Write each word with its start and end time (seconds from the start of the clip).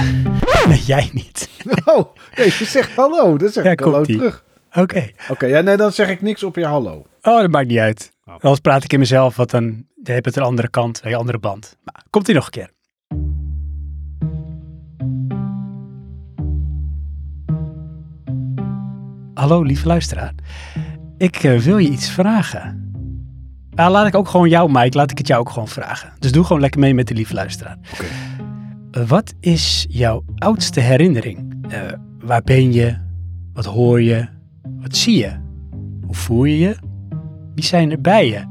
Nee, 0.68 0.82
jij 0.82 1.10
niet. 1.12 1.48
Oh, 1.84 2.14
nee, 2.36 2.46
je 2.46 2.64
zegt 2.64 2.94
hallo. 2.94 3.36
Dan 3.36 3.48
zeg 3.48 3.64
Ja, 3.64 3.70
ik 3.70 3.80
hallo 3.80 4.04
terug. 4.04 4.44
Oké. 4.74 5.10
Oké, 5.28 5.46
ja, 5.46 5.60
nee, 5.60 5.76
dan 5.76 5.92
zeg 5.92 6.08
ik 6.08 6.22
niks 6.22 6.42
op 6.42 6.56
je 6.56 6.66
hallo. 6.66 7.06
Oh, 7.22 7.40
dat 7.40 7.50
maakt 7.50 7.68
niet 7.68 7.78
uit. 7.78 8.12
Oh. 8.24 8.34
Anders 8.34 8.60
praat 8.60 8.84
ik 8.84 8.92
in 8.92 8.98
mezelf, 8.98 9.36
want 9.36 9.50
dan 9.50 9.64
heb 10.02 10.24
je 10.24 10.30
het 10.30 10.36
een 10.36 10.42
andere 10.42 10.68
kant, 10.68 11.00
een 11.04 11.14
andere 11.14 11.38
band. 11.38 11.76
Maar 11.84 12.02
komt 12.10 12.28
ie 12.28 12.34
nog 12.34 12.44
een 12.44 12.50
keer. 12.50 12.70
Hallo, 19.34 19.62
lieve 19.62 19.86
luisteraar. 19.86 20.32
Ik 21.18 21.36
eh, 21.36 21.58
wil 21.58 21.78
je 21.78 21.88
iets 21.88 22.10
vragen. 22.10 22.90
Ah, 23.74 23.90
laat 23.90 24.06
ik 24.06 24.14
ook 24.14 24.28
gewoon 24.28 24.48
jou, 24.48 24.70
Mike, 24.72 24.96
laat 24.96 25.10
ik 25.10 25.18
het 25.18 25.26
jou 25.26 25.40
ook 25.40 25.50
gewoon 25.50 25.68
vragen. 25.68 26.12
Dus 26.18 26.32
doe 26.32 26.44
gewoon 26.44 26.60
lekker 26.60 26.80
mee 26.80 26.94
met 26.94 27.08
de 27.08 27.14
lieve 27.14 27.34
luisteraar. 27.34 27.78
Oké. 27.92 28.04
Wat 28.92 29.34
is 29.40 29.86
jouw 29.88 30.24
oudste 30.36 30.80
herinnering? 30.80 31.54
Eh, 31.68 31.80
waar 32.20 32.42
ben 32.42 32.72
je? 32.72 32.96
Wat 33.52 33.64
hoor 33.64 34.02
je? 34.02 34.26
Wat 34.80 34.96
zie 34.96 35.18
je? 35.18 35.30
Hoe 36.06 36.14
voel 36.14 36.44
je 36.44 36.58
je? 36.58 36.76
Wie 37.54 37.64
zijn 37.64 37.90
er 37.90 38.00
bij 38.00 38.28
je? 38.28 38.44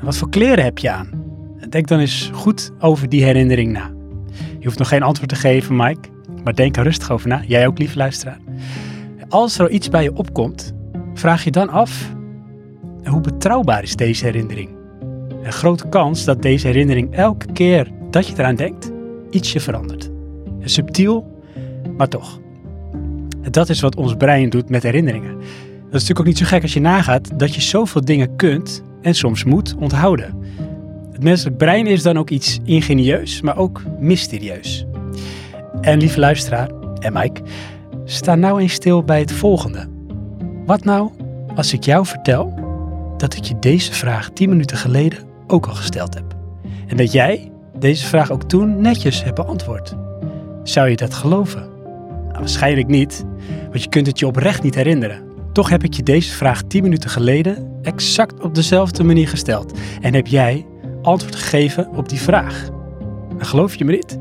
Wat 0.00 0.16
voor 0.16 0.30
kleren 0.30 0.64
heb 0.64 0.78
je 0.78 0.90
aan? 0.90 1.24
Denk 1.68 1.88
dan 1.88 1.98
eens 1.98 2.30
goed 2.32 2.70
over 2.78 3.08
die 3.08 3.24
herinnering 3.24 3.72
na. 3.72 3.90
Je 4.58 4.64
hoeft 4.64 4.78
nog 4.78 4.88
geen 4.88 5.02
antwoord 5.02 5.28
te 5.28 5.36
geven, 5.36 5.76
Mike, 5.76 6.08
maar 6.44 6.54
denk 6.54 6.76
er 6.76 6.82
rustig 6.82 7.10
over 7.10 7.28
na. 7.28 7.42
Jij 7.46 7.66
ook, 7.66 7.78
lieve 7.78 7.96
luisteraar. 7.96 8.38
Als 9.28 9.58
er 9.58 9.70
iets 9.70 9.88
bij 9.88 10.02
je 10.02 10.14
opkomt, 10.14 10.72
vraag 11.14 11.44
je 11.44 11.50
dan 11.50 11.68
af: 11.68 12.14
hoe 13.04 13.20
betrouwbaar 13.20 13.82
is 13.82 13.96
deze 13.96 14.24
herinnering? 14.24 14.68
Een 15.42 15.52
grote 15.52 15.88
kans 15.88 16.24
dat 16.24 16.42
deze 16.42 16.66
herinnering 16.66 17.14
elke 17.14 17.52
keer 17.52 17.90
dat 18.10 18.26
je 18.26 18.34
eraan 18.36 18.56
denkt, 18.56 18.90
ietsje 19.30 19.60
verandert. 19.60 20.10
Subtiel, 20.60 21.40
maar 21.96 22.08
toch. 22.08 22.40
Dat 23.50 23.68
is 23.68 23.80
wat 23.80 23.96
ons 23.96 24.14
brein 24.14 24.50
doet 24.50 24.68
met 24.68 24.82
herinneringen. 24.82 25.34
Dat 25.36 25.94
is 25.94 26.08
natuurlijk 26.08 26.18
ook 26.18 26.26
niet 26.26 26.38
zo 26.38 26.44
gek 26.44 26.62
als 26.62 26.72
je 26.72 26.80
nagaat 26.80 27.38
dat 27.38 27.54
je 27.54 27.60
zoveel 27.60 28.04
dingen 28.04 28.36
kunt 28.36 28.82
en 29.02 29.14
soms 29.14 29.44
moet 29.44 29.74
onthouden. 29.78 30.34
Het 31.12 31.22
menselijk 31.22 31.56
brein 31.56 31.86
is 31.86 32.02
dan 32.02 32.18
ook 32.18 32.30
iets 32.30 32.58
ingenieus, 32.64 33.40
maar 33.40 33.56
ook 33.56 33.82
mysterieus. 33.98 34.86
En 35.80 35.98
lieve 35.98 36.20
luisteraar, 36.20 36.70
en 36.98 37.12
Mike, 37.12 37.40
sta 38.04 38.34
nou 38.34 38.60
eens 38.60 38.72
stil 38.72 39.02
bij 39.02 39.18
het 39.18 39.32
volgende. 39.32 39.88
Wat 40.66 40.84
nou 40.84 41.10
als 41.54 41.72
ik 41.72 41.84
jou 41.84 42.06
vertel 42.06 42.54
dat 43.16 43.36
ik 43.36 43.44
je 43.44 43.58
deze 43.58 43.92
vraag 43.92 44.30
10 44.30 44.48
minuten 44.48 44.76
geleden 44.76 45.18
ook 45.46 45.66
al 45.66 45.74
gesteld 45.74 46.14
heb? 46.14 46.36
En 46.86 46.96
dat 46.96 47.12
jij 47.12 47.50
deze 47.78 48.06
vraag 48.06 48.30
ook 48.30 48.42
toen 48.42 48.80
netjes 48.80 49.24
hebt 49.24 49.34
beantwoord? 49.34 49.94
Zou 50.62 50.88
je 50.88 50.96
dat 50.96 51.14
geloven? 51.14 51.68
Nou, 52.26 52.38
waarschijnlijk 52.38 52.88
niet, 52.88 53.24
want 53.70 53.82
je 53.82 53.88
kunt 53.88 54.06
het 54.06 54.18
je 54.18 54.26
oprecht 54.26 54.62
niet 54.62 54.74
herinneren. 54.74 55.22
Toch 55.52 55.68
heb 55.68 55.84
ik 55.84 55.94
je 55.94 56.02
deze 56.02 56.32
vraag 56.32 56.62
10 56.62 56.82
minuten 56.82 57.10
geleden 57.10 57.78
exact 57.82 58.40
op 58.40 58.54
dezelfde 58.54 59.04
manier 59.04 59.28
gesteld. 59.28 59.78
En 60.00 60.14
heb 60.14 60.26
jij 60.26 60.66
antwoord 61.02 61.36
gegeven 61.36 61.88
op 61.88 62.08
die 62.08 62.20
vraag. 62.20 62.68
Geloof 63.38 63.74
je 63.74 63.84
me 63.84 63.92
niet? 63.92 64.18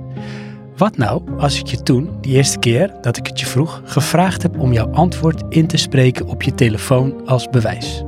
Wat 0.77 0.97
nou 0.97 1.21
als 1.37 1.59
ik 1.59 1.67
je 1.67 1.83
toen, 1.83 2.09
die 2.21 2.35
eerste 2.35 2.59
keer 2.59 2.93
dat 3.01 3.17
ik 3.17 3.27
het 3.27 3.39
je 3.39 3.45
vroeg, 3.45 3.81
gevraagd 3.85 4.41
heb 4.41 4.59
om 4.59 4.73
jouw 4.73 4.91
antwoord 4.91 5.43
in 5.49 5.67
te 5.67 5.77
spreken 5.77 6.27
op 6.27 6.43
je 6.43 6.55
telefoon 6.55 7.27
als 7.27 7.49
bewijs? 7.49 8.03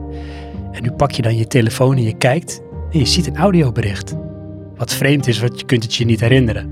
En 0.71 0.83
nu 0.83 0.91
pak 0.91 1.11
je 1.11 1.21
dan 1.21 1.37
je 1.37 1.47
telefoon 1.47 1.95
en 1.95 2.03
je 2.03 2.17
kijkt 2.17 2.61
en 2.91 2.99
je 2.99 3.05
ziet 3.05 3.27
een 3.27 3.37
audiobericht. 3.37 4.15
Wat 4.77 4.93
vreemd 4.93 5.27
is, 5.27 5.39
want 5.39 5.59
je 5.59 5.65
kunt 5.65 5.83
het 5.83 5.95
je 5.95 6.05
niet 6.05 6.19
herinneren. 6.19 6.71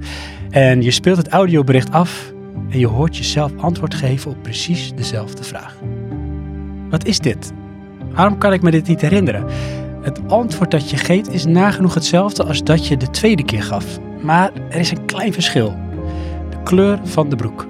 En 0.49 0.81
je 0.81 0.91
speelt 0.91 1.17
het 1.17 1.29
audiobericht 1.29 1.91
af 1.91 2.33
en 2.69 2.79
je 2.79 2.87
hoort 2.87 3.17
jezelf 3.17 3.51
antwoord 3.57 3.93
geven 3.93 4.31
op 4.31 4.37
precies 4.41 4.93
dezelfde 4.95 5.43
vraag. 5.43 5.77
Wat 6.89 7.05
is 7.05 7.19
dit? 7.19 7.51
Waarom 8.13 8.37
kan 8.37 8.53
ik 8.53 8.61
me 8.61 8.71
dit 8.71 8.87
niet 8.87 9.01
herinneren? 9.01 9.45
Het 10.01 10.19
antwoord 10.27 10.71
dat 10.71 10.89
je 10.89 10.97
geeft 10.97 11.33
is 11.33 11.45
nagenoeg 11.45 11.93
hetzelfde 11.93 12.43
als 12.43 12.63
dat 12.63 12.87
je 12.87 12.97
de 12.97 13.09
tweede 13.09 13.43
keer 13.43 13.63
gaf. 13.63 13.99
Maar 14.21 14.51
er 14.69 14.79
is 14.79 14.91
een 14.91 15.05
klein 15.05 15.33
verschil. 15.33 15.75
De 16.49 16.57
kleur 16.63 16.99
van 17.03 17.29
de 17.29 17.35
broek. 17.35 17.67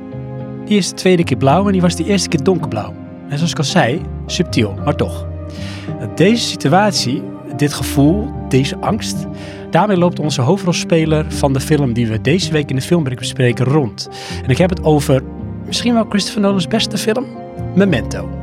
Die 0.65 0.77
is 0.77 0.89
de 0.89 0.95
tweede 0.95 1.23
keer 1.23 1.37
blauw 1.37 1.65
en 1.65 1.71
die 1.71 1.81
was 1.81 1.95
de 1.95 2.05
eerste 2.05 2.29
keer 2.29 2.43
donkerblauw. 2.43 2.93
En 3.29 3.37
zoals 3.37 3.51
ik 3.51 3.57
al 3.57 3.63
zei, 3.63 4.01
subtiel, 4.25 4.75
maar 4.83 4.95
toch. 4.95 5.27
Deze 6.15 6.45
situatie, 6.45 7.23
dit 7.57 7.73
gevoel, 7.73 8.31
deze 8.49 8.77
angst, 8.77 9.27
daarmee 9.75 9.97
loopt 9.97 10.19
onze 10.19 10.41
hoofdrolspeler 10.41 11.25
van 11.31 11.53
de 11.53 11.59
film 11.59 11.93
die 11.93 12.07
we 12.07 12.21
deze 12.21 12.51
week 12.51 12.69
in 12.69 12.75
de 12.75 12.81
filmbreak 12.81 13.19
bespreken 13.19 13.65
rond. 13.65 14.09
En 14.43 14.49
ik 14.49 14.57
heb 14.57 14.69
het 14.69 14.83
over 14.83 15.23
misschien 15.65 15.93
wel 15.93 16.05
Christopher 16.09 16.41
Nolan's 16.41 16.67
beste 16.67 16.97
film, 16.97 17.25
Memento. 17.73 18.34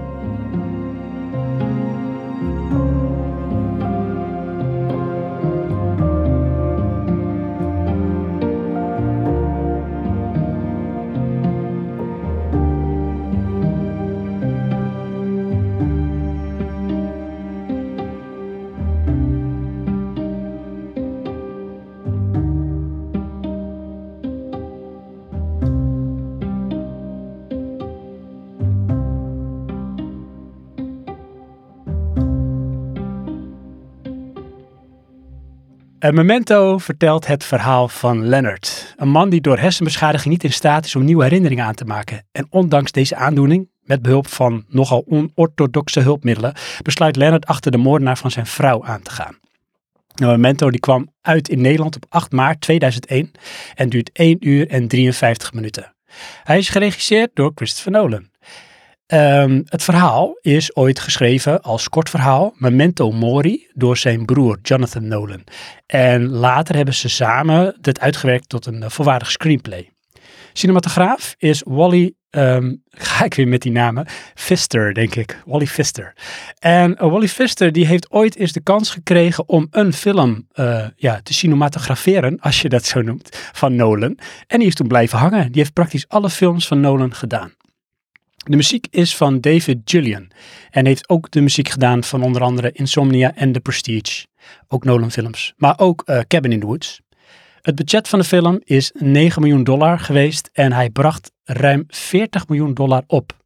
Memento 36.10 36.78
vertelt 36.78 37.26
het 37.26 37.44
verhaal 37.44 37.88
van 37.88 38.26
Leonard. 38.28 38.94
Een 38.96 39.08
man 39.08 39.30
die 39.30 39.40
door 39.40 39.58
hersenbeschadiging 39.58 40.32
niet 40.32 40.44
in 40.44 40.52
staat 40.52 40.84
is 40.84 40.96
om 40.96 41.04
nieuwe 41.04 41.22
herinneringen 41.22 41.64
aan 41.64 41.74
te 41.74 41.84
maken. 41.84 42.26
En 42.32 42.46
ondanks 42.50 42.92
deze 42.92 43.16
aandoening, 43.16 43.68
met 43.82 44.02
behulp 44.02 44.28
van 44.28 44.64
nogal 44.68 45.04
onorthodoxe 45.08 46.00
hulpmiddelen, 46.00 46.54
besluit 46.82 47.16
Leonard 47.16 47.46
achter 47.46 47.70
de 47.70 47.78
moordenaar 47.78 48.18
van 48.18 48.30
zijn 48.30 48.46
vrouw 48.46 48.84
aan 48.84 49.02
te 49.02 49.10
gaan. 49.10 49.38
Een 50.14 50.26
Memento 50.26 50.70
die 50.70 50.80
kwam 50.80 51.12
uit 51.20 51.48
in 51.48 51.60
Nederland 51.60 51.96
op 51.96 52.04
8 52.08 52.32
maart 52.32 52.60
2001 52.60 53.30
en 53.74 53.88
duurt 53.88 54.10
1 54.12 54.48
uur 54.48 54.68
en 54.68 54.88
53 54.88 55.52
minuten. 55.52 55.94
Hij 56.42 56.58
is 56.58 56.68
geregisseerd 56.68 57.30
door 57.34 57.52
Christopher 57.54 57.92
Nolan. 57.92 58.31
Ehm, 59.12 59.62
het 59.64 59.82
verhaal 59.82 60.38
is 60.40 60.76
ooit 60.76 61.00
geschreven 61.00 61.62
als 61.62 61.88
kort 61.88 62.10
verhaal 62.10 62.54
Memento 62.56 63.10
Mori 63.10 63.66
door 63.74 63.96
zijn 63.96 64.24
broer 64.24 64.58
Jonathan 64.62 65.08
Nolan. 65.08 65.44
En 65.86 66.28
later 66.28 66.76
hebben 66.76 66.94
ze 66.94 67.08
samen 67.08 67.76
dit 67.80 68.00
uitgewerkt 68.00 68.48
tot 68.48 68.66
een 68.66 68.82
eh, 68.82 68.90
volwaardig 68.90 69.30
screenplay. 69.30 69.90
Cinematograaf 70.52 71.34
is 71.38 71.62
Wally, 71.64 72.14
ehm, 72.30 72.74
ga 72.90 73.24
ik 73.24 73.34
weer 73.34 73.48
met 73.48 73.62
die 73.62 73.72
namen, 73.72 74.06
Pfister 74.34 74.94
denk 74.94 75.14
ik, 75.14 75.42
Wally 75.46 75.66
Pfister. 75.66 76.12
En 76.58 76.96
eh, 76.96 77.10
Wally 77.10 77.26
Pfister 77.26 77.72
die 77.72 77.86
heeft 77.86 78.10
ooit 78.10 78.36
eens 78.36 78.52
de 78.52 78.62
kans 78.62 78.90
gekregen 78.90 79.48
om 79.48 79.66
een 79.70 79.92
film 79.92 80.46
eh, 80.52 80.86
ja, 80.96 81.20
te 81.22 81.34
cinematograferen, 81.34 82.40
als 82.40 82.62
je 82.62 82.68
dat 82.68 82.84
zo 82.84 83.02
noemt, 83.02 83.50
van 83.52 83.76
Nolan. 83.76 84.18
En 84.46 84.58
die 84.58 84.68
is 84.68 84.74
toen 84.74 84.88
blijven 84.88 85.18
hangen. 85.18 85.46
Die 85.46 85.60
heeft 85.60 85.72
praktisch 85.72 86.08
alle 86.08 86.30
films 86.30 86.66
van 86.66 86.80
Nolan 86.80 87.14
gedaan. 87.14 87.52
De 88.44 88.56
muziek 88.56 88.86
is 88.90 89.16
van 89.16 89.40
David 89.40 89.90
Julian 89.90 90.30
en 90.70 90.86
heeft 90.86 91.08
ook 91.08 91.30
de 91.30 91.40
muziek 91.40 91.68
gedaan 91.68 92.04
van 92.04 92.22
onder 92.22 92.42
andere 92.42 92.72
Insomnia 92.72 93.34
en 93.34 93.52
The 93.52 93.60
Prestige. 93.60 94.26
Ook 94.68 94.84
Nolan 94.84 95.10
films, 95.10 95.52
maar 95.56 95.78
ook 95.78 96.02
eh, 96.04 96.20
Cabin 96.26 96.52
in 96.52 96.60
the 96.60 96.66
Woods. 96.66 97.00
Het 97.60 97.74
budget 97.74 98.08
van 98.08 98.18
de 98.18 98.24
film 98.24 98.60
is 98.64 98.92
9 98.98 99.42
miljoen 99.42 99.64
dollar 99.64 99.98
geweest 99.98 100.50
en 100.52 100.72
hij 100.72 100.90
bracht 100.90 101.32
ruim 101.44 101.84
40 101.88 102.48
miljoen 102.48 102.74
dollar 102.74 103.02
op. 103.06 103.36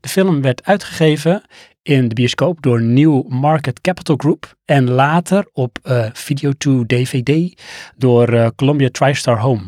De 0.00 0.08
film 0.08 0.42
werd 0.42 0.64
uitgegeven 0.64 1.42
in 1.82 2.08
de 2.08 2.14
bioscoop 2.14 2.62
door 2.62 2.82
New 2.82 3.28
Market 3.28 3.80
Capital 3.80 4.16
Group 4.16 4.54
en 4.64 4.90
later 4.90 5.48
op 5.52 5.78
eh, 5.82 6.10
Video 6.12 6.52
2 6.52 6.86
DVD 6.86 7.60
door 7.96 8.28
eh, 8.28 8.48
Columbia 8.56 8.88
TriStar 8.90 9.38
Home. 9.38 9.62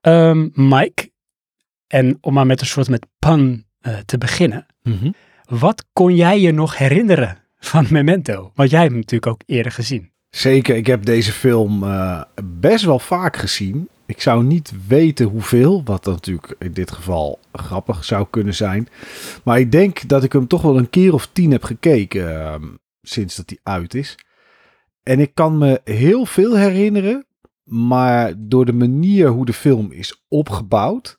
Ehm, 0.00 0.48
Mike, 0.52 1.12
en 1.86 2.18
om 2.20 2.34
maar 2.34 2.46
met 2.46 2.60
een 2.60 2.66
soort 2.66 2.88
met 2.88 3.06
pun 3.18 3.66
eh, 3.80 3.96
te 3.96 4.18
beginnen. 4.18 4.66
Wat 5.44 5.86
kon 5.92 6.14
jij 6.14 6.40
je 6.40 6.52
nog 6.52 6.78
herinneren 6.78 7.38
van 7.58 7.86
Memento? 7.90 8.52
Want 8.54 8.70
jij 8.70 8.80
hebt 8.80 8.92
hem 8.92 9.00
natuurlijk 9.00 9.32
ook 9.32 9.42
eerder 9.46 9.72
gezien. 9.72 10.12
Zeker, 10.30 10.76
ik 10.76 10.86
heb 10.86 11.04
deze 11.04 11.32
film 11.32 11.82
eh, 11.82 12.22
best 12.44 12.84
wel 12.84 12.98
vaak 12.98 13.36
gezien. 13.36 13.88
Ik 14.06 14.20
zou 14.20 14.44
niet 14.44 14.72
weten 14.86 15.26
hoeveel, 15.26 15.82
wat 15.84 16.04
natuurlijk 16.04 16.54
in 16.58 16.72
dit 16.72 16.90
geval 16.90 17.38
grappig 17.52 18.04
zou 18.04 18.26
kunnen 18.30 18.54
zijn. 18.54 18.88
Maar 19.44 19.58
ik 19.58 19.72
denk 19.72 20.08
dat 20.08 20.24
ik 20.24 20.32
hem 20.32 20.46
toch 20.46 20.62
wel 20.62 20.78
een 20.78 20.90
keer 20.90 21.14
of 21.14 21.28
tien 21.32 21.50
heb 21.50 21.62
gekeken 21.62 22.40
ehm, 22.40 22.64
sinds 23.02 23.36
dat 23.36 23.48
hij 23.48 23.58
uit 23.62 23.94
is. 23.94 24.18
En 25.02 25.20
ik 25.20 25.34
kan 25.34 25.58
me 25.58 25.80
heel 25.84 26.26
veel 26.26 26.56
herinneren. 26.56 27.26
Maar 27.64 28.32
door 28.36 28.64
de 28.64 28.72
manier 28.72 29.28
hoe 29.28 29.44
de 29.44 29.52
film 29.52 29.92
is 29.92 30.24
opgebouwd, 30.28 31.18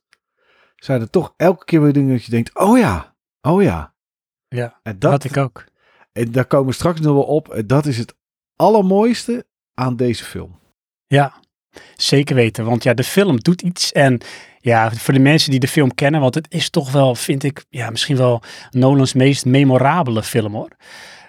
zijn 0.85 1.01
er 1.01 1.09
toch 1.09 1.33
elke 1.37 1.65
keer 1.65 1.81
weer 1.81 1.93
dingen 1.93 2.11
dat 2.11 2.23
je 2.23 2.31
denkt, 2.31 2.55
oh 2.55 2.77
ja, 2.77 3.15
oh 3.41 3.61
ja. 3.61 3.93
Ja, 4.47 4.79
En 4.83 4.99
dat 4.99 5.11
had 5.11 5.23
ik 5.23 5.37
ook. 5.37 5.65
en 6.11 6.31
daar 6.31 6.45
komen 6.45 6.67
we 6.67 6.73
straks 6.73 6.99
nog 6.99 7.13
wel 7.13 7.23
op. 7.23 7.49
En 7.49 7.67
dat 7.67 7.85
is 7.85 7.97
het 7.97 8.15
allermooiste 8.55 9.45
aan 9.73 9.95
deze 9.95 10.23
film. 10.23 10.59
Ja, 11.07 11.33
zeker 11.95 12.35
weten. 12.35 12.65
Want 12.65 12.83
ja, 12.83 12.93
de 12.93 13.03
film 13.03 13.39
doet 13.39 13.61
iets. 13.61 13.91
En 13.91 14.21
ja, 14.59 14.91
voor 14.91 15.13
de 15.13 15.19
mensen 15.19 15.51
die 15.51 15.59
de 15.59 15.67
film 15.67 15.93
kennen, 15.93 16.21
want 16.21 16.35
het 16.35 16.47
is 16.49 16.69
toch 16.69 16.91
wel, 16.91 17.15
vind 17.15 17.43
ik, 17.43 17.65
ja, 17.69 17.89
misschien 17.89 18.17
wel 18.17 18.41
Nolans 18.69 19.13
meest 19.13 19.45
memorabele 19.45 20.23
film 20.23 20.53
hoor. 20.53 20.71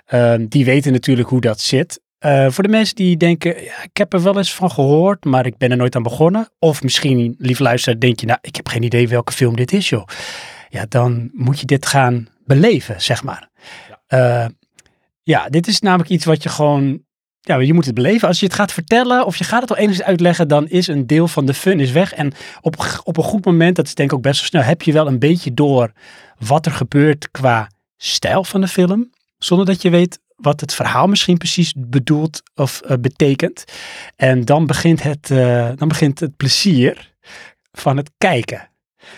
Ehm, 0.05 0.47
die 0.47 0.65
weten 0.65 0.93
natuurlijk 0.93 1.29
hoe 1.29 1.41
dat 1.41 1.61
zit. 1.61 2.01
Eh, 2.19 2.51
voor 2.51 2.65
de 2.65 2.71
mensen 2.71 2.95
die 2.95 3.17
denken, 3.17 3.65
ja, 3.65 3.83
ik 3.83 3.97
heb 3.97 4.13
er 4.13 4.23
wel 4.23 4.37
eens 4.37 4.55
van 4.55 4.71
gehoord, 4.71 5.25
maar 5.25 5.47
ik 5.47 5.57
ben 5.57 5.71
er 5.71 5.77
nooit 5.77 5.97
aan 5.97 6.03
begonnen. 6.03 6.49
Of 6.59 6.83
misschien, 6.83 7.35
lief 7.39 7.59
luisteraar, 7.59 7.99
denk 7.99 8.21
je, 8.21 8.27
nou, 8.27 8.39
ik 8.43 8.57
heb 8.57 8.69
geen 8.69 8.83
idee 8.83 9.09
welke 9.09 9.33
film 9.33 9.57
dit 9.57 9.73
is, 9.73 9.89
joh. 9.89 10.07
Ja, 10.69 10.87
dan 10.89 11.31
moet 11.33 11.61
je 11.61 11.67
dit 11.67 11.87
gaan 11.87 12.29
beleven, 12.45 13.03
zeg 13.03 13.23
maar. 13.23 13.49
Ja, 14.09 14.51
ja 15.23 15.49
dit 15.49 15.67
is 15.67 15.81
namelijk 15.81 16.11
iets 16.11 16.25
wat 16.25 16.43
je 16.43 16.49
gewoon, 16.49 17.03
ja, 17.41 17.57
je 17.57 17.75
moet 17.75 17.85
het 17.85 17.95
beleven. 17.95 18.29
Als 18.29 18.41
je 18.41 18.47
het 18.47 18.55
gaat 18.55 18.73
vertellen 18.73 19.27
of 19.27 19.37
je 19.37 19.45
gaat 19.45 19.61
het 19.61 19.71
al 19.71 19.77
enigszins 19.77 20.09
uitleggen, 20.09 20.49
dan 20.49 20.69
is 20.69 20.87
een 20.87 21.07
deel 21.07 21.29
van 21.29 21.47
de 21.47 21.55
fun 21.55 21.81
is 21.81 21.91
weg. 21.91 22.13
En 22.13 22.33
op, 22.61 23.01
op 23.05 23.17
een 23.17 23.25
goed 23.25 23.45
moment, 23.45 23.77
dat 23.77 23.87
is 23.87 23.95
denk 23.95 24.11
ik 24.11 24.17
ook 24.17 24.23
best 24.23 24.41
wel 24.41 24.49
snel, 24.49 24.63
heb 24.63 24.83
je 24.83 24.93
wel 24.93 25.07
een 25.07 25.19
beetje 25.19 25.55
door 25.55 25.93
wat 26.39 26.67
er 26.67 26.73
gebeurt 26.73 27.31
qua 27.31 27.71
stijl 27.97 28.45
van 28.45 28.61
de 28.61 28.69
film. 28.69 29.11
Zonder 29.39 29.67
dat 29.67 29.83
je 29.83 29.91
weet 29.91 30.21
wat 30.37 30.61
het 30.61 30.75
verhaal 30.75 31.07
misschien 31.07 31.37
precies 31.39 31.75
bedoelt 31.77 32.43
of 32.55 32.83
uh, 32.85 32.97
betekent. 33.01 33.65
En 34.17 34.45
dan 34.45 34.67
begint, 34.67 35.03
het, 35.03 35.31
uh, 35.31 35.71
dan 35.75 35.89
begint 35.89 36.21
het 36.21 36.37
plezier 36.37 37.15
van 37.73 37.97
het 37.97 38.11
kijken. 38.19 38.71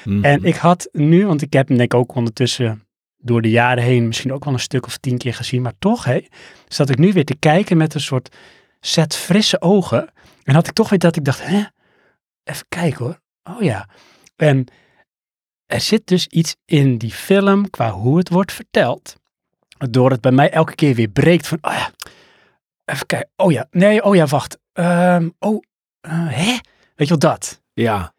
Mm 0.05 0.15
-hmm. 0.15 0.25
En 0.25 0.45
ik 0.45 0.57
had 0.57 0.89
nu, 0.93 1.27
want 1.27 1.43
ik 1.43 1.53
heb 1.53 1.69
hem 1.69 1.77
denk 1.77 1.93
ik 1.93 1.99
ook 1.99 2.15
ondertussen 2.15 2.83
door 3.17 3.43
de 3.43 3.51
jaren 3.51 3.85
heen 3.85 4.07
misschien 4.07 4.33
ook 4.33 4.45
wel 4.45 4.53
een 4.53 4.61
stuk 4.61 4.87
of 4.87 4.97
tien 4.97 5.19
keer 5.19 5.35
gezien, 5.35 5.63
maar 5.63 5.79
toch, 5.79 6.05
hé, 6.05 6.21
zat 6.69 6.91
ik 6.91 6.99
nu 6.99 7.13
weer 7.13 7.25
te 7.25 7.37
kijken 7.37 7.77
met 7.77 7.95
een 7.95 8.01
soort 8.01 8.37
set 8.81 9.17
frisse 9.17 9.61
ogen. 9.61 10.13
En 10.43 10.55
had 10.55 10.67
ik 10.67 10.73
toch 10.73 10.89
weer 10.89 10.99
dat 10.99 11.17
ik 11.17 11.25
dacht, 11.25 11.47
hè, 11.47 11.63
even 12.45 12.67
kijken 12.69 13.05
hoor. 13.05 13.21
Oh 13.43 13.63
ja. 13.63 13.89
En 14.37 14.67
er 15.67 15.81
zit 15.81 16.07
dus 16.07 16.27
iets 16.27 16.57
in 16.65 16.99
die 16.99 17.13
film 17.13 17.71
qua 17.71 17.91
hoe 17.91 18.19
het 18.19 18.29
wordt 18.29 18.53
verteld, 18.53 19.17
waardoor 19.79 20.11
het 20.11 20.21
bij 20.21 20.33
mij 20.33 20.51
elke 20.51 20.75
keer 20.75 20.95
weer 20.95 21.09
breekt 21.09 21.47
van, 21.47 21.59
oh 21.61 21.73
ja, 21.73 21.91
even 22.85 23.07
kijken, 23.07 23.31
oh 23.37 23.53
ja, 23.53 23.67
nee, 23.71 24.05
oh 24.05 24.15
ja, 24.15 24.27
wacht, 24.27 24.59
um, 24.73 25.35
oh, 25.39 25.63
uh, 26.07 26.29
hè? 26.31 26.57
Weet 26.95 27.09
je 27.09 27.15
wat 27.15 27.21
dat? 27.21 27.63
Ja. 27.73 28.15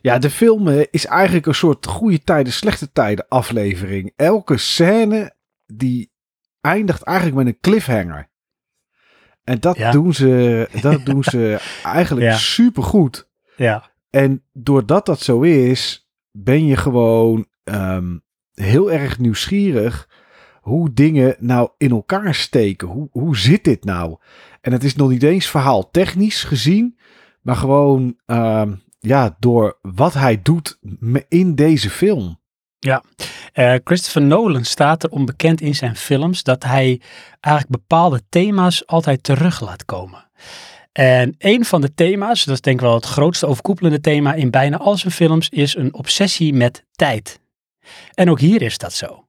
Ja, 0.00 0.18
de 0.18 0.30
film 0.30 0.68
is 0.90 1.06
eigenlijk 1.06 1.46
een 1.46 1.54
soort 1.54 1.86
goede 1.86 2.24
tijden, 2.24 2.52
slechte 2.52 2.92
tijden 2.92 3.28
aflevering. 3.28 4.12
Elke 4.16 4.56
scène 4.56 5.34
die 5.66 6.12
eindigt 6.60 7.02
eigenlijk 7.02 7.36
met 7.36 7.46
een 7.46 7.60
cliffhanger. 7.60 8.28
En 9.44 9.60
dat 9.60 9.76
ja. 9.76 9.90
doen 9.90 10.14
ze, 10.14 10.68
dat 10.82 11.04
doen 11.04 11.24
ze 11.24 11.60
eigenlijk 11.82 12.26
ja. 12.26 12.36
super 12.36 12.82
goed. 12.82 13.28
Ja. 13.56 13.90
En 14.10 14.44
doordat 14.52 15.06
dat 15.06 15.20
zo 15.20 15.40
is, 15.40 16.08
ben 16.30 16.66
je 16.66 16.76
gewoon 16.76 17.46
um, 17.64 18.22
heel 18.54 18.92
erg 18.92 19.18
nieuwsgierig 19.18 20.08
hoe 20.60 20.92
dingen 20.92 21.36
nou 21.38 21.70
in 21.78 21.90
elkaar 21.90 22.34
steken. 22.34 22.88
Hoe, 22.88 23.08
hoe 23.10 23.36
zit 23.36 23.64
dit 23.64 23.84
nou? 23.84 24.16
En 24.60 24.72
het 24.72 24.84
is 24.84 24.94
nog 24.94 25.08
niet 25.08 25.22
eens 25.22 25.46
verhaal 25.46 25.90
technisch 25.90 26.44
gezien, 26.44 26.98
maar 27.42 27.56
gewoon 27.56 28.16
um, 28.26 28.82
ja, 28.98 29.36
door 29.38 29.78
wat 29.82 30.14
hij 30.14 30.42
doet 30.42 30.78
in 31.28 31.54
deze 31.54 31.90
film. 31.90 32.38
Ja, 32.78 33.02
uh, 33.54 33.74
Christopher 33.84 34.22
Nolan 34.22 34.64
staat 34.64 35.02
er 35.02 35.10
onbekend 35.10 35.60
in 35.60 35.74
zijn 35.74 35.96
films 35.96 36.42
dat 36.42 36.64
hij 36.64 37.00
eigenlijk 37.40 37.80
bepaalde 37.80 38.22
thema's 38.28 38.86
altijd 38.86 39.22
terug 39.22 39.60
laat 39.60 39.84
komen. 39.84 40.28
En 40.92 41.34
een 41.38 41.64
van 41.64 41.80
de 41.80 41.94
thema's, 41.94 42.44
dat 42.44 42.54
is 42.54 42.60
denk 42.60 42.76
ik 42.76 42.86
wel 42.86 42.94
het 42.94 43.04
grootste 43.04 43.46
overkoepelende 43.46 44.00
thema 44.00 44.34
in 44.34 44.50
bijna 44.50 44.76
al 44.76 44.96
zijn 44.96 45.12
films, 45.12 45.48
is 45.48 45.76
een 45.76 45.94
obsessie 45.94 46.52
met 46.52 46.84
tijd. 46.92 47.40
En 48.14 48.30
ook 48.30 48.40
hier 48.40 48.62
is 48.62 48.78
dat 48.78 48.92
zo. 48.92 49.28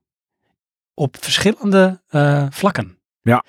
Op 0.94 1.16
verschillende 1.20 2.02
uh, 2.10 2.46
vlakken. 2.50 2.98
Ja. 3.22 3.44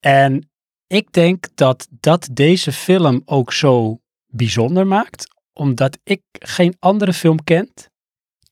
En 0.00 0.50
ik 0.86 1.12
denk 1.12 1.46
dat 1.54 1.86
dat 1.90 2.28
deze 2.32 2.72
film 2.72 3.22
ook 3.24 3.52
zo 3.52 4.00
bijzonder 4.26 4.86
maakt, 4.86 5.26
omdat 5.52 5.98
ik 6.04 6.22
geen 6.32 6.76
andere 6.78 7.12
film 7.12 7.44
kent, 7.44 7.90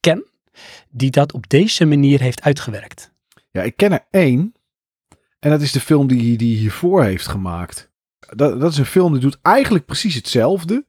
ken 0.01 0.25
die 0.91 1.11
dat 1.11 1.33
op 1.33 1.49
deze 1.49 1.85
manier 1.85 2.21
heeft 2.21 2.43
uitgewerkt. 2.43 3.13
Ja, 3.51 3.63
ik 3.63 3.77
ken 3.77 3.93
er 3.93 4.07
één. 4.11 4.55
En 5.39 5.51
dat 5.51 5.61
is 5.61 5.73
de 5.73 5.81
film 5.81 6.07
die 6.07 6.37
die 6.37 6.57
hiervoor 6.57 7.05
heeft 7.05 7.27
gemaakt. 7.27 7.91
Dat, 8.19 8.61
dat 8.61 8.73
is 8.73 8.79
een 8.79 8.87
film 8.87 9.13
die 9.13 9.21
doet 9.21 9.39
eigenlijk 9.43 9.85
precies 9.85 10.15
hetzelfde. 10.15 10.87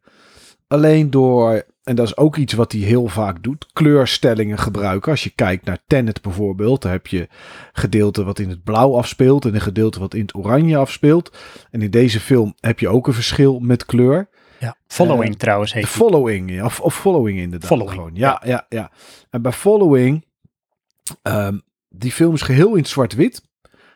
Alleen 0.68 1.10
door, 1.10 1.66
en 1.88 1.96
dat 1.96 2.08
is 2.08 2.18
ook 2.18 2.36
iets 2.36 2.54
wat 2.54 2.72
hij 2.72 2.82
heel 2.82 3.08
vaak 3.08 3.44
doet, 3.44 3.68
kleurstellingen 3.74 4.58
gebruiken. 4.58 5.12
Als 5.12 5.24
je 5.24 5.30
kijkt 5.30 5.66
naar 5.66 5.80
Tenet 5.88 6.22
bijvoorbeeld, 6.22 6.82
dan 6.82 6.92
heb 6.92 7.08
je 7.08 7.28
gedeelte 7.74 8.24
wat 8.24 8.40
in 8.40 8.50
het 8.50 8.64
blauw 8.64 8.98
afspeelt 8.98 9.46
en 9.46 9.56
een 9.56 9.62
gedeelte 9.62 10.00
wat 10.00 10.14
in 10.14 10.22
het 10.22 10.36
oranje 10.36 10.78
afspeelt. 10.78 11.38
En 11.72 11.82
in 11.82 11.92
deze 11.92 12.20
film 12.20 12.56
heb 12.60 12.80
je 12.80 12.90
ook 12.90 13.08
een 13.08 13.14
verschil 13.14 13.60
met 13.60 13.86
kleur. 13.86 14.30
Ja, 14.60 14.78
following 14.88 15.34
uh, 15.34 15.40
trouwens 15.40 15.74
heet 15.74 15.88
Following, 15.88 16.52
ja, 16.52 16.66
of, 16.66 16.80
of 16.80 16.96
following 16.96 17.40
inderdaad. 17.40 17.70
Following, 17.70 17.96
gewoon. 17.96 18.16
Ja, 18.16 18.42
ja, 18.44 18.50
ja, 18.50 18.66
ja. 18.70 18.92
En 19.30 19.42
bij 19.42 19.52
Following, 19.52 20.26
um, 21.24 21.62
die 21.90 22.12
film 22.12 22.34
is 22.34 22.42
geheel 22.42 22.76
in 22.76 22.86
zwart-wit. 22.86 23.42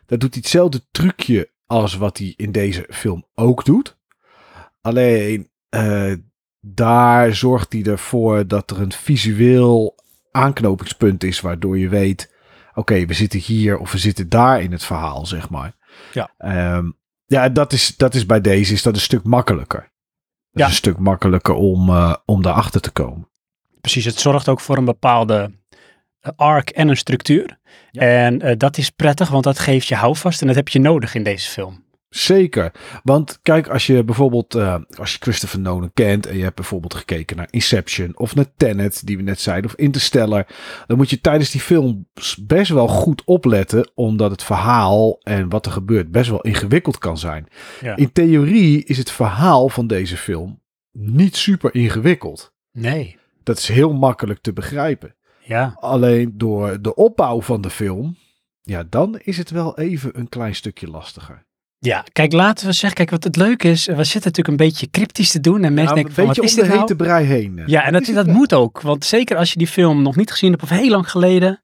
Dat 0.05 0.19
doet 0.19 0.33
hij 0.33 0.41
hetzelfde 0.41 0.81
trucje 0.91 1.49
als 1.65 1.95
wat 1.95 2.17
hij 2.17 2.33
in 2.37 2.51
deze 2.51 2.85
film 2.89 3.25
ook 3.35 3.65
doet. 3.65 3.97
Alleen, 4.81 5.49
uh, 5.75 6.13
daar 6.61 7.35
zorgt 7.35 7.73
hij 7.73 7.83
ervoor 7.83 8.47
dat 8.47 8.71
er 8.71 8.81
een 8.81 8.91
visueel 8.91 9.95
aanknopingspunt 10.31 11.23
is, 11.23 11.41
waardoor 11.41 11.77
je 11.77 11.89
weet, 11.89 12.33
oké, 12.69 12.79
okay, 12.79 13.07
we 13.07 13.13
zitten 13.13 13.39
hier 13.39 13.77
of 13.77 13.91
we 13.91 13.97
zitten 13.97 14.29
daar 14.29 14.61
in 14.61 14.71
het 14.71 14.83
verhaal, 14.83 15.25
zeg 15.25 15.49
maar. 15.49 15.73
Ja. 16.13 16.29
Um, 16.75 16.97
ja, 17.25 17.49
dat 17.49 17.73
is, 17.73 17.97
dat 17.97 18.13
is 18.13 18.25
bij 18.25 18.41
deze 18.41 18.73
is 18.73 18.83
dat 18.83 18.93
een 18.95 19.01
stuk 19.01 19.23
makkelijker. 19.23 19.79
Dat 19.79 19.89
ja. 20.51 20.65
is 20.65 20.71
een 20.71 20.77
stuk 20.77 20.97
makkelijker 20.97 21.53
om, 21.53 21.89
uh, 21.89 22.15
om 22.25 22.41
daarachter 22.41 22.81
te 22.81 22.91
komen. 22.91 23.29
Precies, 23.81 24.05
het 24.05 24.19
zorgt 24.19 24.49
ook 24.49 24.59
voor 24.59 24.77
een 24.77 24.85
bepaalde 24.85 25.51
uh, 26.21 26.31
arc 26.35 26.69
en 26.69 26.87
een 26.87 26.97
structuur. 26.97 27.59
Ja. 27.91 28.01
En 28.01 28.45
uh, 28.45 28.51
dat 28.57 28.77
is 28.77 28.89
prettig, 28.89 29.29
want 29.29 29.43
dat 29.43 29.59
geeft 29.59 29.87
je 29.87 29.95
houvast 29.95 30.41
en 30.41 30.47
dat 30.47 30.55
heb 30.55 30.67
je 30.67 30.79
nodig 30.79 31.15
in 31.15 31.23
deze 31.23 31.49
film. 31.49 31.83
Zeker, 32.11 32.71
want 33.03 33.39
kijk, 33.41 33.67
als 33.67 33.87
je 33.87 34.03
bijvoorbeeld, 34.03 34.55
uh, 34.55 34.75
als 34.97 35.11
je 35.11 35.17
Christopher 35.19 35.59
Nolan 35.59 35.93
kent 35.93 36.25
en 36.25 36.37
je 36.37 36.43
hebt 36.43 36.55
bijvoorbeeld 36.55 36.93
gekeken 36.93 37.37
naar 37.37 37.47
Inception 37.49 38.17
of 38.17 38.35
naar 38.35 38.45
Tenet, 38.57 39.05
die 39.05 39.17
we 39.17 39.23
net 39.23 39.39
zeiden, 39.39 39.71
of 39.71 39.77
Interstellar, 39.77 40.47
dan 40.87 40.97
moet 40.97 41.09
je 41.09 41.21
tijdens 41.21 41.51
die 41.51 41.61
film 41.61 42.07
best 42.41 42.71
wel 42.71 42.87
goed 42.87 43.21
opletten, 43.25 43.91
omdat 43.95 44.31
het 44.31 44.43
verhaal 44.43 45.19
en 45.21 45.49
wat 45.49 45.65
er 45.65 45.71
gebeurt 45.71 46.11
best 46.11 46.29
wel 46.29 46.41
ingewikkeld 46.41 46.97
kan 46.97 47.17
zijn. 47.17 47.47
Ja. 47.81 47.95
In 47.95 48.11
theorie 48.11 48.83
is 48.83 48.97
het 48.97 49.11
verhaal 49.11 49.69
van 49.69 49.87
deze 49.87 50.17
film 50.17 50.61
niet 50.91 51.35
super 51.35 51.75
ingewikkeld. 51.75 52.53
Nee. 52.71 53.17
Dat 53.43 53.57
is 53.57 53.67
heel 53.67 53.93
makkelijk 53.93 54.41
te 54.41 54.53
begrijpen. 54.53 55.15
Ja. 55.43 55.75
Alleen 55.79 56.37
door 56.37 56.81
de 56.81 56.95
opbouw 56.95 57.41
van 57.41 57.61
de 57.61 57.69
film, 57.69 58.17
ja, 58.61 58.83
dan 58.89 59.19
is 59.19 59.37
het 59.37 59.49
wel 59.49 59.77
even 59.77 60.19
een 60.19 60.29
klein 60.29 60.55
stukje 60.55 60.87
lastiger. 60.87 61.49
Ja, 61.83 62.05
kijk, 62.11 62.31
laten 62.33 62.65
we 62.65 62.71
zeggen, 62.71 62.97
kijk, 62.97 63.09
wat 63.09 63.23
het 63.23 63.35
leuke 63.35 63.69
is, 63.69 63.85
we 63.85 64.03
zitten 64.03 64.31
natuurlijk 64.31 64.47
een 64.47 64.67
beetje 64.67 64.89
cryptisch 64.89 65.31
te 65.31 65.39
doen 65.39 65.63
en 65.63 65.73
mensen 65.73 65.83
Ja, 65.83 65.93
denken 66.03 66.09
een 66.09 66.15
van, 66.15 66.25
wat 66.25 66.35
beetje 66.35 66.49
is 66.49 66.55
om 66.55 66.63
de 66.63 66.69
dit 66.69 66.79
hete 66.79 66.93
nou? 66.93 67.09
brei 67.09 67.25
heen. 67.25 67.63
Ja, 67.65 67.83
en 67.83 67.93
dat, 67.93 68.05
dat 68.05 68.27
moet 68.27 68.53
ook, 68.53 68.81
want 68.81 69.05
zeker 69.05 69.37
als 69.37 69.51
je 69.51 69.57
die 69.57 69.67
film 69.67 70.01
nog 70.01 70.15
niet 70.15 70.31
gezien 70.31 70.51
hebt 70.51 70.63
of 70.63 70.69
heel 70.69 70.89
lang 70.89 71.09
geleden, 71.09 71.61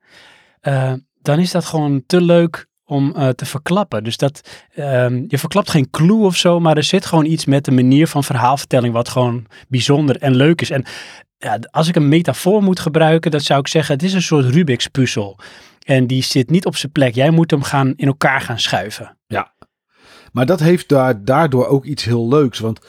uh, 0.61 0.93
dan 1.21 1.39
is 1.39 1.51
dat 1.51 1.65
gewoon 1.65 2.03
te 2.05 2.21
leuk 2.21 2.67
om 2.85 3.13
uh, 3.17 3.29
te 3.29 3.45
verklappen. 3.45 4.03
Dus 4.03 4.17
dat, 4.17 4.49
um, 4.75 5.25
je 5.27 5.37
verklapt 5.37 5.69
geen 5.69 5.89
clue 5.89 6.25
of 6.25 6.35
zo, 6.35 6.59
maar 6.59 6.77
er 6.77 6.83
zit 6.83 7.05
gewoon 7.05 7.25
iets 7.25 7.45
met 7.45 7.65
de 7.65 7.71
manier 7.71 8.07
van 8.07 8.23
verhaalvertelling 8.23 8.93
wat 8.93 9.09
gewoon 9.09 9.45
bijzonder 9.67 10.17
en 10.17 10.35
leuk 10.35 10.61
is. 10.61 10.69
En 10.69 10.85
ja, 11.37 11.59
als 11.71 11.87
ik 11.87 11.95
een 11.95 12.07
metafoor 12.09 12.63
moet 12.63 12.79
gebruiken, 12.79 13.31
dan 13.31 13.41
zou 13.41 13.59
ik 13.59 13.67
zeggen, 13.67 13.93
het 13.95 14.03
is 14.03 14.13
een 14.13 14.21
soort 14.21 14.45
Rubik's 14.45 14.87
puzzel. 14.87 15.39
En 15.85 16.07
die 16.07 16.23
zit 16.23 16.49
niet 16.49 16.65
op 16.65 16.75
zijn 16.75 16.91
plek. 16.91 17.15
Jij 17.15 17.29
moet 17.29 17.51
hem 17.51 17.63
gaan 17.63 17.93
in 17.95 18.07
elkaar 18.07 18.41
gaan 18.41 18.59
schuiven. 18.59 19.16
Maar 20.31 20.45
dat 20.45 20.59
heeft 20.59 20.89
daar, 20.89 21.25
daardoor 21.25 21.67
ook 21.67 21.85
iets 21.85 22.03
heel 22.03 22.27
leuks. 22.27 22.59
Want 22.59 22.79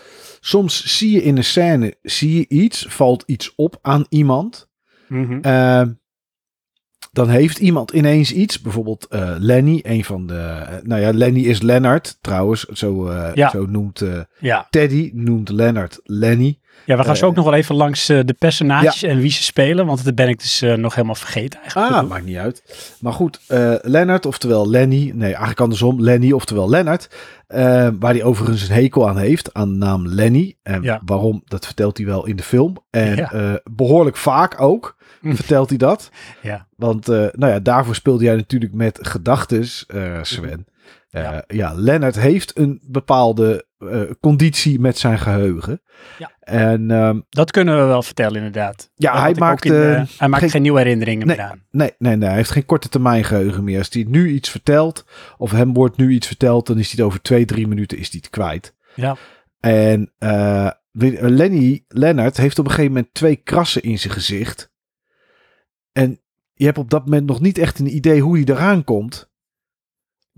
soms 0.41 0.97
zie 0.99 1.11
je 1.11 1.23
in 1.23 1.37
een 1.37 1.45
scène 1.45 1.97
zie 2.03 2.39
je 2.39 2.49
iets, 2.49 2.87
valt 2.89 3.23
iets 3.27 3.53
op 3.57 3.79
aan 3.83 4.07
iemand. 4.09 4.69
Uh, 5.47 5.83
dan 7.19 7.29
heeft 7.29 7.59
iemand 7.59 7.91
ineens 7.91 8.33
iets. 8.33 8.61
Bijvoorbeeld 8.61 9.07
eh, 9.11 9.31
Lenny, 9.39 9.81
een 9.83 10.05
van 10.05 10.27
de... 10.27 10.35
eh, 10.35 10.77
nou 10.83 11.01
ja, 11.01 11.13
Lenny 11.13 11.41
is 11.41 11.63
Lennart 11.63 12.19
trouwens. 12.21 12.63
Zo, 12.65 13.07
eh, 13.09 13.31
Ja. 13.35 13.51
zo 13.51 13.67
noemt 13.67 14.03
Ja, 14.39 14.67
Teddy, 14.71 15.11
noemt 15.15 15.49
Lennart 15.49 16.01
Lenny. 16.05 16.59
ja 16.85 16.97
we 16.97 17.05
gaan 17.05 17.17
zo 17.17 17.27
ook 17.27 17.35
nog 17.35 17.45
wel 17.45 17.55
even 17.55 17.75
langs 17.75 18.07
de 18.07 18.35
personages 18.39 19.03
en 19.03 19.19
wie 19.19 19.31
ze 19.31 19.43
spelen. 19.43 19.87
Want 19.87 20.05
dat 20.05 20.15
ben 20.15 20.29
ik 20.29 20.39
dus 20.39 20.61
nog 20.77 20.95
helemaal 20.95 21.15
vergeten 21.15 21.61
eigenlijk. 21.61 21.93
Ah, 21.93 22.09
maakt 22.09 22.25
niet 22.25 22.37
uit. 22.37 22.63
Maar 23.01 23.13
goed, 23.13 23.41
Lennart, 23.83 24.27
oftewel 24.27 24.69
Lenny. 24.71 25.11
Nee, 25.15 25.29
eigenlijk 25.29 25.61
andersom. 25.61 26.01
Lenny, 26.01 26.33
oftewel 26.33 26.71
Lennart. 26.71 27.09
Eh, 27.49 27.89
waar 27.99 28.13
hij 28.13 28.23
overigens 28.23 28.69
een 28.69 28.75
hekel 28.75 29.09
aan 29.09 29.19
heeft. 29.19 29.55
Aan 29.55 29.69
de 29.73 29.77
naam 29.77 30.07
Lenny. 30.09 30.57
En 30.63 30.83
Ja. 30.83 31.01
waarom, 31.05 31.43
dat 31.45 31.67
vertelt 31.67 31.97
hij 31.97 32.07
wel 32.07 32.27
in 32.27 32.37
de 32.37 32.43
film. 32.43 32.77
En 32.91 33.17
Ja. 33.17 33.33
eh, 33.33 33.55
behoorlijk 33.71 34.17
vaak 34.17 34.61
ook 34.61 34.97
Hm. 35.21 35.35
vertelt 35.35 35.69
hij 35.69 35.79
dat. 35.79 36.11
Ja. 36.43 36.67
Want 36.77 37.09
eh, 37.09 37.27
nou 37.33 37.53
ja, 37.53 37.59
daarvoor 37.61 37.95
speelde 37.95 38.25
jij 38.25 38.37
natuurlijk 38.37 38.75
met 38.75 38.99
gedachtes, 39.03 39.87
eh, 39.87 40.19
Sven. 40.23 40.67
Eh, 41.19 41.33
Ja. 41.33 41.45
ja. 41.47 41.73
Lennart 41.75 42.17
heeft 42.19 42.59
een 42.59 42.83
bepaalde 42.87 43.67
eh, 43.79 44.01
conditie 44.21 44.81
met 44.81 44.99
zijn 44.99 45.19
geheugen. 45.19 45.83
Ja. 46.19 46.31
En 46.41 46.91
ehm, 46.91 47.21
Dat 47.29 47.51
kunnen 47.51 47.79
we 47.81 47.85
wel 47.85 48.03
vertellen 48.03 48.37
inderdaad. 48.37 48.91
Ja, 48.95 49.13
Dat 49.13 49.21
hij 49.23 49.35
maakt, 49.35 49.65
in 49.65 49.71
de- 49.73 49.95
eh, 49.95 50.19
hij 50.19 50.29
maakt 50.29 50.43
geen- 50.43 50.51
geen 50.51 50.63
nieuwe 50.63 50.79
herinneringen 50.79 51.27
Nee. 51.27 51.37
meer 51.37 51.45
aan. 51.45 51.63
Nee, 51.71 51.93
nee, 51.99 52.17
nee. 52.17 52.29
Hij 52.29 52.37
heeft 52.37 52.51
geen 52.51 52.67
korte 52.67 52.89
termijn 52.89 53.25
geheugen 53.25 53.65
meer. 53.65 53.79
Als 53.79 53.89
hij 53.93 54.05
nu 54.09 54.29
iets 54.31 54.51
vertelt, 54.51 55.05
of 55.37 55.51
hem 55.51 55.73
wordt 55.73 55.97
nu 55.97 56.11
iets 56.13 56.27
verteld, 56.27 56.67
dan 56.67 56.79
is 56.79 56.85
hij 56.87 56.95
het 56.97 57.07
over 57.07 57.23
twee, 57.23 57.45
drie 57.45 57.67
minuten 57.69 57.99
is 57.99 58.09
hij 58.11 58.19
het 58.23 58.31
kwijt. 58.31 58.75
Ja. 58.95 59.17
En 59.61 60.13
eh, 60.19 60.71
weet- 60.91 61.21
Lenny, 61.21 61.85
Lennart 61.89 62.37
heeft 62.37 62.59
op 62.59 62.65
een 62.65 62.71
gegeven 62.71 62.93
moment 62.93 63.15
twee 63.15 63.37
krassen 63.37 63.83
in 63.83 63.99
zijn 63.99 64.13
gezicht. 64.13 64.71
En 65.93 66.21
je 66.55 66.65
hebt 66.65 66.79
op 66.79 66.91
dat 66.91 67.05
moment 67.05 67.27
nog 67.27 67.41
niet 67.41 67.59
echt 67.59 67.79
een 67.79 67.95
idee 67.95 68.21
hoe 68.21 68.37
hij 68.37 68.55
eraan 68.55 68.85
komt. 68.85 69.28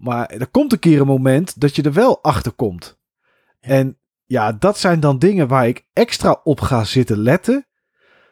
Maar 0.01 0.27
er 0.27 0.47
komt 0.49 0.73
een 0.73 0.79
keer 0.79 1.01
een 1.01 1.07
moment 1.07 1.61
dat 1.61 1.77
je 1.77 1.83
er 1.83 1.93
wel 1.93 2.23
achter 2.23 2.53
komt. 2.53 2.99
Ja. 3.61 3.69
En 3.69 3.99
ja, 4.25 4.53
dat 4.53 4.79
zijn 4.79 5.01
dan 5.01 5.19
dingen 5.19 5.49
waar 5.49 5.69
ik 5.69 5.87
extra 5.93 6.41
op 6.45 6.61
ga 6.61 6.85
zitten 6.85 7.19
letten. 7.19 7.67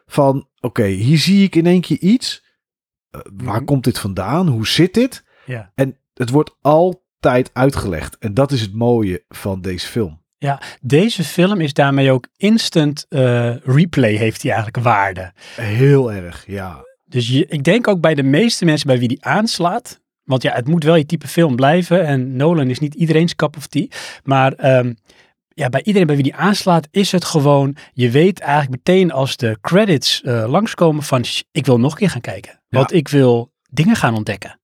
Van, 0.05 0.49
oké, 0.59 0.85
hier 0.85 1.17
zie 1.17 1.43
ik 1.43 1.55
in 1.55 1.65
één 1.65 1.81
keer 1.81 1.97
iets. 1.99 2.43
Eh, 3.09 3.21
waar 3.33 3.55
Mhm. 3.55 3.65
komt 3.65 3.83
dit 3.83 3.99
vandaan? 3.99 4.47
Hoe 4.47 4.67
zit 4.67 4.93
dit? 4.93 5.23
Ja. 5.45 5.71
En 5.75 5.97
het 6.13 6.29
wordt 6.29 6.55
altijd 6.61 7.49
uitgelegd. 7.53 8.17
En 8.17 8.33
dat 8.33 8.51
is 8.51 8.61
het 8.61 8.73
mooie 8.73 9.23
van 9.29 9.61
deze 9.61 9.87
film. 9.87 10.17
Deze 10.81 11.23
film 11.23 11.61
is 11.61 11.73
daarmee 11.73 12.11
ook 12.11 12.27
instant 12.37 13.05
eh, 13.09 13.55
replay 13.57 14.13
heeft 14.13 14.41
hij 14.41 14.51
eigenlijk 14.51 14.83
waarde. 14.83 15.33
Heel 15.55 16.11
erg, 16.11 16.43
ja. 16.47 16.83
Dus 17.05 17.27
je, 17.27 17.45
ik 17.45 17.63
denk 17.63 17.87
ook 17.87 18.01
bij 18.01 18.15
de 18.15 18.23
meeste 18.23 18.65
mensen 18.65 18.87
bij 18.87 18.99
wie 18.99 19.07
die 19.07 19.25
aanslaat. 19.25 20.01
Want 20.29 20.41
ja, 20.41 20.53
het 20.53 20.67
moet 20.67 20.83
wel 20.83 20.95
je 20.95 21.05
type 21.05 21.27
film 21.27 21.55
blijven. 21.55 22.05
En 22.05 22.35
Nolan 22.35 22.69
is 22.69 22.79
niet 22.79 22.93
iedereen's 22.95 23.35
cup 23.35 23.57
of 23.57 23.67
tea. 23.67 23.87
Maar 24.23 24.53
ehm, 24.53 24.93
ja, 25.53 25.69
bij 25.69 25.81
iedereen 25.83 26.07
bij 26.07 26.15
wie 26.15 26.23
die 26.25 26.35
aanslaat 26.35 26.87
is 26.91 27.11
het 27.11 27.25
gewoon... 27.25 27.75
Je 27.93 28.09
weet 28.11 28.39
eigenlijk 28.39 28.71
meteen 28.71 29.11
als 29.11 29.37
de 29.37 29.57
credits 29.61 30.21
eh, 30.21 30.45
langskomen 30.49 31.03
van... 31.03 31.25
"Sh, 31.25 31.41
Ik 31.51 31.65
wil 31.65 31.79
nog 31.79 31.91
een 31.91 31.97
keer 31.97 32.09
gaan 32.09 32.21
kijken. 32.21 32.61
Want 32.69 32.93
ik 32.93 33.07
wil 33.07 33.51
dingen 33.69 33.95
gaan 33.95 34.15
ontdekken. 34.15 34.59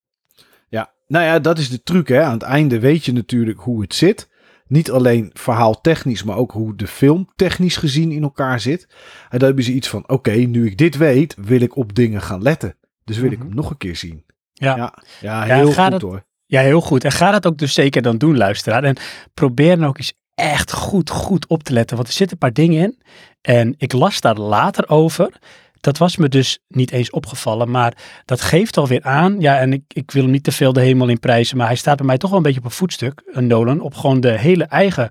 Ja, 0.70 0.94
nou 1.08 1.26
ja, 1.26 1.40
dat 1.40 1.58
is 1.58 1.70
de 1.70 1.84
truc. 1.84 2.08
Hè. 2.08 2.22
Aan 2.22 2.34
het 2.34 2.42
einde 2.44 2.80
weet 2.80 3.06
je 3.06 3.14
natuurlijk 3.14 3.60
hoe 3.60 3.82
het 3.82 3.94
zit. 3.96 4.30
Niet 4.68 4.92
alleen 4.92 5.30
verhaal 5.34 5.82
technisch, 5.82 6.24
maar 6.24 6.38
ook 6.38 6.52
hoe 6.52 6.76
de 6.76 6.88
film 6.88 7.30
technisch 7.36 7.78
gezien 7.78 8.12
in 8.12 8.24
elkaar 8.24 8.60
zit. 8.60 8.88
En 9.30 9.38
dan 9.40 9.48
hebben 9.48 9.64
ze 9.66 9.72
iets 9.74 9.88
van, 9.88 10.10
oké, 10.10 10.32
nu 10.32 10.66
ik 10.66 10.78
dit 10.78 10.98
weet, 10.98 11.36
wil 11.38 11.62
ik 11.62 11.76
op 11.76 11.96
dingen 11.96 12.22
gaan 12.22 12.42
letten. 12.42 12.76
Dus 13.04 13.18
wil 13.18 13.32
ik 13.32 13.38
Mhm. 13.38 13.48
hem 13.48 13.56
nog 13.56 13.70
een 13.70 13.78
keer 13.78 13.96
zien. 13.96 14.24
Ja. 14.58 14.94
ja, 15.22 15.44
heel 15.44 15.74
goed 15.74 15.94
het- 15.94 16.02
hoor. 16.02 16.24
Ja, 16.46 16.62
heel 16.62 16.82
goed. 16.82 17.04
En 17.04 17.12
ga 17.12 17.32
dat 17.32 17.46
ook 17.46 17.58
dus 17.58 17.74
zeker 17.74 18.02
dan 18.02 18.18
doen, 18.18 18.38
luisteraar. 18.38 18.84
En 18.84 18.96
probeer 19.34 19.78
dan 19.78 19.88
ook 19.88 19.98
eens 19.98 20.14
echt 20.36 20.72
goed, 20.74 21.10
goed 21.10 21.48
op 21.48 21.64
te 21.64 21.74
letten. 21.74 21.96
Want 21.96 22.08
er 22.08 22.14
zitten 22.14 22.38
een 22.40 22.48
paar 22.48 22.66
dingen 22.66 22.84
in. 22.84 23.02
En 23.42 23.74
ik 23.78 23.94
las 23.94 24.22
daar 24.22 24.36
later 24.38 24.90
over. 24.90 25.30
Dat 25.80 25.98
was 25.98 26.18
me 26.18 26.30
dus 26.30 26.60
niet 26.68 26.92
eens 26.92 27.10
opgevallen. 27.10 27.72
Maar 27.72 27.98
dat 28.26 28.42
geeft 28.42 28.78
alweer 28.78 29.04
aan. 29.04 29.40
Ja, 29.40 29.58
en 29.58 29.74
ik, 29.74 29.82
ik 29.88 30.12
wil 30.12 30.22
hem 30.24 30.32
niet 30.32 30.44
te 30.44 30.52
veel 30.52 30.74
de 30.74 30.82
hemel 30.82 31.08
in 31.08 31.20
prijzen. 31.20 31.58
Maar 31.58 31.68
hij 31.68 31.76
staat 31.76 31.98
bij 31.98 32.06
mij 32.06 32.18
toch 32.18 32.30
wel 32.30 32.38
een 32.40 32.46
beetje 32.46 32.60
op 32.60 32.66
een 32.66 32.72
voetstuk, 32.72 33.22
een 33.26 33.48
Nolan. 33.48 33.80
Op 33.82 33.96
gewoon 33.96 34.20
de 34.20 34.38
hele 34.40 34.64
eigen 34.64 35.10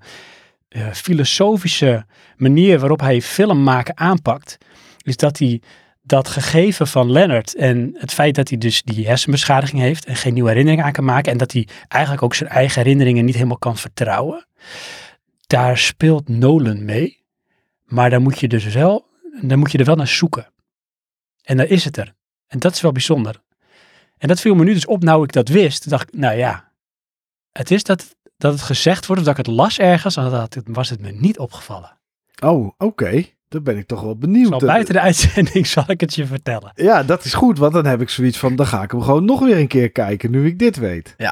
eh, 0.69 0.87
filosofische 0.93 2.05
manier 2.37 2.79
waarop 2.79 3.01
hij 3.01 3.23
film 3.23 3.63
maken 3.63 3.99
aanpakt. 3.99 4.59
Is 5.03 5.17
dat 5.17 5.39
hij 5.39 5.61
dat 6.07 6.29
gegeven 6.29 6.87
van 6.87 7.11
Leonard 7.11 7.55
en 7.55 7.95
het 7.99 8.13
feit 8.13 8.35
dat 8.35 8.49
hij 8.49 8.59
dus 8.59 8.83
die 8.83 9.07
hersenbeschadiging 9.07 9.81
heeft 9.81 10.05
en 10.05 10.17
geen 10.17 10.35
nieuwe 10.35 10.49
herinneringen 10.49 10.85
aan 10.85 10.93
kan 10.93 11.05
maken 11.05 11.33
en 11.33 11.39
dat 11.39 11.53
hij 11.53 11.69
eigenlijk 11.89 12.23
ook 12.23 12.35
zijn 12.35 12.51
eigen 12.51 12.83
herinneringen 12.83 13.25
niet 13.25 13.35
helemaal 13.35 13.59
kan 13.59 13.77
vertrouwen, 13.77 14.47
daar 15.47 15.79
speelt 15.79 16.29
Nolan 16.29 16.85
mee. 16.85 17.23
Maar 17.85 18.11
daar 18.11 18.21
moet 18.21 18.39
je 18.39 18.49
dus 18.49 18.65
wel, 18.65 19.07
daar 19.41 19.59
moet 19.59 19.73
je 19.73 19.79
er 19.79 19.85
wel 19.85 19.97
naar 19.97 20.09
zoeken. 20.09 20.53
En 21.43 21.57
daar 21.57 21.67
is 21.67 21.85
het 21.85 21.97
er. 21.97 22.15
En 22.47 22.59
dat 22.59 22.73
is 22.73 22.81
wel 22.81 22.93
bijzonder. 22.93 23.43
En 24.19 24.29
dat 24.29 24.41
viel 24.41 24.55
me 24.55 24.65
nu 24.65 24.73
dus 24.73 24.87
op, 24.87 25.03
nou 25.03 25.25
ik 25.25 25.33
dat 25.33 25.49
wist. 25.49 25.89
Dacht 25.89 26.09
ik, 26.09 26.21
nou 26.21 26.37
ja, 26.37 26.73
het 27.53 27.71
is 27.71 27.83
dat, 27.83 28.17
dat 28.37 28.53
het 28.53 28.63
gezegd 28.63 29.07
wordt 29.07 29.23
of 29.23 29.29
dat 29.29 29.39
ik 29.39 29.47
het 29.47 29.57
las 29.57 29.79
ergens, 29.79 30.17
en 30.17 30.31
dat 30.31 30.61
was 30.65 30.91
het 30.91 31.01
me 31.01 31.11
niet 31.11 31.39
opgevallen. 31.39 31.99
Oh, 32.43 32.73
oké. 32.79 33.25
Dan 33.49 33.63
ben 33.63 33.77
ik 33.77 33.87
toch 33.87 34.01
wel 34.01 34.17
benieuwd. 34.17 34.49
Zal 34.49 34.59
buiten 34.59 34.95
de 34.95 35.01
uitzending 35.01 35.67
zal 35.77 35.85
ik 35.87 36.01
het 36.01 36.15
je 36.15 36.27
vertellen. 36.27 36.73
Ja, 36.75 37.03
dat 37.03 37.25
is 37.25 37.35
goed, 37.35 37.59
want 37.59 37.73
dan 37.73 37.87
heb 37.87 38.01
ik 38.01 38.09
zoiets 38.09 38.39
van, 38.39 38.57
dan 38.57 38.67
ga 38.67 38.83
ik 38.83 38.91
hem 38.91 39.03
gewoon 39.03 39.25
nog 39.25 39.41
weer 39.41 39.59
een 39.59 39.69
keer 39.69 39.91
kijken, 39.91 40.31
nu 40.31 40.47
ik 40.47 40.59
dit 40.59 40.77
weet. 40.77 41.15
Eh, 41.17 41.27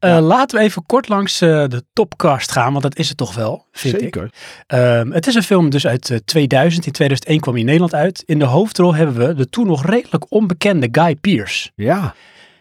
Ja. 0.00 0.20
laten 0.20 0.58
we 0.58 0.64
even 0.64 0.86
kort 0.86 1.08
langs 1.08 1.40
eh, 1.40 1.48
de 1.68 1.82
topcast 1.92 2.52
gaan, 2.52 2.70
want 2.70 2.82
dat 2.82 2.96
is 2.96 3.08
het 3.08 3.16
toch 3.16 3.34
wel, 3.34 3.66
vind 3.72 3.94
ik. 3.94 4.00
Zeker. 4.00 4.30
Ehm, 4.66 5.10
het 5.10 5.26
is 5.26 5.34
een 5.34 5.42
film 5.42 5.70
dus 5.70 5.86
uit 5.86 6.10
eh, 6.10 6.18
2000. 6.24 6.86
In 6.86 6.92
2001 6.92 7.40
kwam 7.40 7.52
hij 7.52 7.62
in 7.62 7.66
Nederland 7.68 7.94
uit. 7.94 8.22
In 8.26 8.38
de 8.38 8.44
hoofdrol 8.44 8.94
hebben 8.94 9.26
we 9.26 9.34
de 9.34 9.48
toen 9.48 9.66
nog 9.66 9.84
redelijk 9.86 10.32
onbekende 10.32 10.88
Guy 10.92 11.14
Pearce. 11.16 11.70
Ja. 11.74 12.14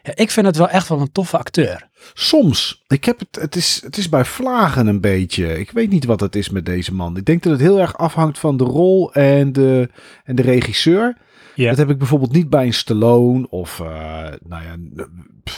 Ja, 0.03 0.11
ik 0.15 0.31
vind 0.31 0.45
het 0.45 0.57
wel 0.57 0.69
echt 0.69 0.87
wel 0.87 0.99
een 0.99 1.11
toffe 1.11 1.37
acteur. 1.37 1.89
Soms. 2.13 2.83
Ik 2.87 3.05
heb 3.05 3.19
het, 3.19 3.35
het, 3.41 3.55
is, 3.55 3.81
het 3.83 3.97
is 3.97 4.09
bij 4.09 4.25
vlagen 4.25 4.87
een 4.87 5.01
beetje. 5.01 5.59
Ik 5.59 5.71
weet 5.71 5.89
niet 5.89 6.05
wat 6.05 6.19
het 6.19 6.35
is 6.35 6.49
met 6.49 6.65
deze 6.65 6.93
man. 6.93 7.17
Ik 7.17 7.25
denk 7.25 7.43
dat 7.43 7.51
het 7.51 7.61
heel 7.61 7.79
erg 7.79 7.97
afhangt 7.97 8.39
van 8.39 8.57
de 8.57 8.63
rol 8.63 9.13
en 9.13 9.51
de, 9.51 9.89
en 10.23 10.35
de 10.35 10.41
regisseur. 10.41 11.17
Ja. 11.55 11.69
Dat 11.69 11.77
heb 11.77 11.89
ik 11.89 11.97
bijvoorbeeld 11.97 12.31
niet 12.31 12.49
bij 12.49 12.65
een 12.65 12.73
Stallone 12.73 13.49
of, 13.49 13.79
eh, 13.79 13.87
nou 14.47 14.63
ja, 14.63 14.75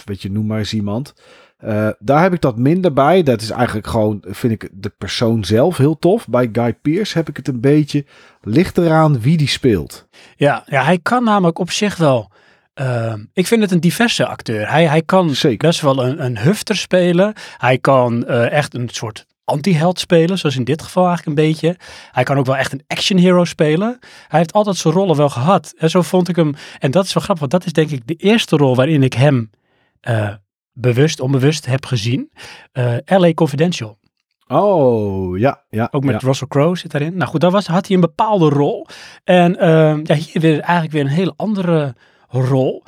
weet 0.05 0.21
je, 0.21 0.31
noem 0.31 0.45
maar 0.45 0.59
eens 0.59 0.73
iemand. 0.73 1.13
Eh, 1.57 1.89
daar 1.99 2.21
heb 2.21 2.33
ik 2.33 2.41
dat 2.41 2.57
minder 2.57 2.93
bij. 2.93 3.23
Dat 3.23 3.41
is 3.41 3.49
eigenlijk 3.49 3.87
gewoon, 3.87 4.23
vind 4.27 4.53
ik 4.53 4.69
de 4.73 4.91
persoon 4.97 5.45
zelf 5.45 5.77
heel 5.77 5.99
tof. 5.99 6.27
Bij 6.27 6.49
Guy 6.51 6.73
Pearce 6.73 7.17
heb 7.17 7.29
ik 7.29 7.37
het 7.37 7.47
een 7.47 7.61
beetje, 7.61 8.05
ligt 8.41 8.77
eraan 8.77 9.21
wie 9.21 9.37
die 9.37 9.47
speelt. 9.47 10.07
Ja, 10.35 10.63
ja, 10.65 10.83
hij 10.83 10.99
kan 10.99 11.23
namelijk 11.23 11.59
op 11.59 11.71
zich 11.71 11.97
wel. 11.97 12.31
Ehm, 12.75 13.23
ik 13.33 13.47
vind 13.47 13.61
het 13.61 13.71
een 13.71 13.79
diverse 13.79 14.25
acteur. 14.25 14.69
Hij, 14.69 14.87
hij 14.87 15.01
kan 15.01 15.29
Zeker. 15.29 15.67
best 15.67 15.81
wel 15.81 16.05
een, 16.05 16.25
een 16.25 16.37
hufter 16.37 16.75
spelen. 16.75 17.33
Hij 17.57 17.77
kan 17.77 18.25
eh, 18.25 18.51
echt 18.51 18.73
een 18.73 18.89
soort 18.89 19.25
anti-held 19.43 19.99
spelen, 19.99 20.37
zoals 20.37 20.55
in 20.55 20.63
dit 20.63 20.81
geval 20.81 21.07
eigenlijk 21.07 21.37
een 21.37 21.45
beetje. 21.45 21.75
Hij 22.11 22.23
kan 22.23 22.37
ook 22.37 22.45
wel 22.45 22.57
echt 22.57 22.73
een 22.73 22.83
action 22.87 23.19
hero 23.19 23.45
spelen. 23.45 23.99
Hij 24.27 24.39
heeft 24.39 24.53
altijd 24.53 24.77
zijn 24.77 24.93
rollen 24.93 25.15
wel 25.15 25.29
gehad. 25.29 25.73
En 25.77 25.89
zo 25.89 26.01
vond 26.01 26.29
ik 26.29 26.35
hem, 26.35 26.55
en 26.79 26.91
dat 26.91 27.05
is 27.05 27.13
wel 27.13 27.23
grappig, 27.23 27.49
want 27.49 27.51
dat 27.51 27.65
is 27.65 27.73
denk 27.73 27.89
ik 27.89 28.07
de 28.07 28.13
eerste 28.13 28.57
rol 28.57 28.75
waarin 28.75 29.03
ik 29.03 29.13
hem 29.13 29.49
eh, 29.99 30.33
bewust, 30.73 31.19
onbewust 31.19 31.65
heb 31.65 31.85
gezien. 31.85 32.31
Eh 32.71 32.95
LA 33.05 33.33
Confidential. 33.33 33.97
Oh, 34.47 35.37
ja, 35.37 35.63
ja. 35.69 35.87
Ook 35.91 36.03
met 36.03 36.21
ja. 36.21 36.27
Russell 36.27 36.47
Crowe 36.47 36.77
zit 36.77 36.91
daarin. 36.91 37.17
Nou 37.17 37.29
goed, 37.29 37.41
daar 37.41 37.51
was, 37.51 37.67
had 37.67 37.87
hij 37.87 37.95
een 37.95 38.01
bepaalde 38.01 38.49
rol. 38.49 38.87
En 39.23 39.59
ehm, 39.59 39.99
ja, 40.03 40.15
hier 40.15 40.41
weer 40.41 40.59
eigenlijk 40.59 40.91
weer 40.91 41.01
een 41.01 41.07
hele 41.07 41.33
andere 41.35 41.95
rol. 42.43 42.83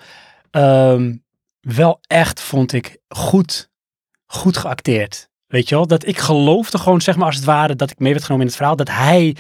Ehm, 0.52 1.16
wel 1.62 2.00
echt, 2.08 2.42
vond 2.42 2.74
ik, 2.74 2.98
goed, 3.08 3.70
goed 4.26 4.58
geacteerd. 4.58 5.30
Weet 5.48 5.70
je 5.70 5.76
wel, 5.76 5.88
dat 5.88 6.08
ik 6.08 6.18
geloofde 6.18 6.78
gewoon, 6.78 7.02
zeg 7.02 7.16
maar 7.16 7.26
als 7.26 7.36
het 7.36 7.46
ware, 7.46 7.76
dat 7.76 7.92
ik 7.92 8.00
mee 8.00 8.12
werd 8.12 8.24
genomen 8.24 8.44
in 8.46 8.52
het 8.52 8.58
verhaal, 8.58 8.76
dat 8.76 8.90
hij 8.90 9.36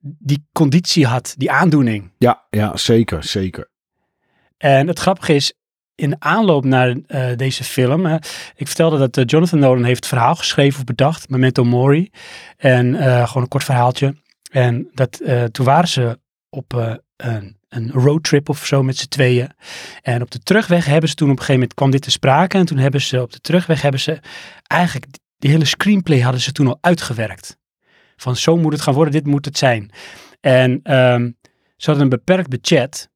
die 0.00 0.46
conditie 0.52 1.06
had, 1.06 1.34
die 1.36 1.50
aandoening. 1.50 2.10
Ja, 2.18 2.46
ja, 2.50 2.76
zeker, 2.76 3.24
zeker. 3.24 3.70
En 4.56 4.86
het 4.86 4.98
grappige 4.98 5.34
is, 5.34 5.52
in 5.94 6.16
aanloop 6.18 6.64
naar 6.64 6.96
eh, 7.06 7.36
deze 7.36 7.64
film, 7.64 8.06
ik 8.54 8.66
vertelde 8.66 8.98
dat 8.98 9.16
eh, 9.16 9.24
Jonathan 9.26 9.58
Nolan 9.58 9.84
heeft 9.84 9.96
het 9.96 10.06
verhaal 10.06 10.34
geschreven 10.34 10.78
of 10.78 10.84
bedacht, 10.84 11.28
Memento 11.28 11.64
Mori. 11.64 12.10
En 12.56 12.94
eh, 12.94 13.26
gewoon 13.26 13.42
een 13.42 13.48
kort 13.48 13.64
verhaaltje. 13.64 14.16
En 14.50 14.90
dat, 14.92 15.20
toen 15.52 15.64
waren 15.66 15.88
ze 15.88 16.18
op 16.48 17.00
een, 17.22 17.56
een 17.68 17.90
roadtrip 17.90 18.48
of 18.48 18.66
zo 18.66 18.82
met 18.82 18.96
z'n 18.96 19.08
tweeën. 19.08 19.50
En 20.02 20.22
op 20.22 20.30
de 20.30 20.38
terugweg 20.38 20.84
hebben 20.84 21.08
ze 21.08 21.14
toen 21.14 21.30
op 21.30 21.32
een 21.32 21.38
gegeven 21.38 21.60
moment 21.60 21.78
kwam 21.78 21.90
dit 21.90 22.02
te 22.02 22.10
sprake. 22.10 22.58
En 22.58 22.66
toen 22.66 22.78
hebben 22.78 23.00
ze 23.00 23.22
op 23.22 23.32
de 23.32 23.40
terugweg 23.40 23.82
hebben 23.82 24.00
ze 24.00 24.20
eigenlijk 24.62 25.06
die 25.38 25.50
hele 25.50 25.64
screenplay 25.64 26.20
hadden 26.20 26.40
ze 26.40 26.52
toen 26.52 26.66
al 26.66 26.78
uitgewerkt. 26.80 27.58
Van 28.16 28.36
zo 28.36 28.56
moet 28.56 28.72
het 28.72 28.80
gaan 28.80 28.94
worden, 28.94 29.12
dit 29.12 29.26
moet 29.26 29.44
het 29.44 29.58
zijn. 29.58 29.90
En 30.40 30.80
ehm, 30.82 31.30
ze 31.76 31.90
hadden 31.90 32.02
een 32.02 32.08
beperkt 32.08 32.48
budget. 32.48 33.10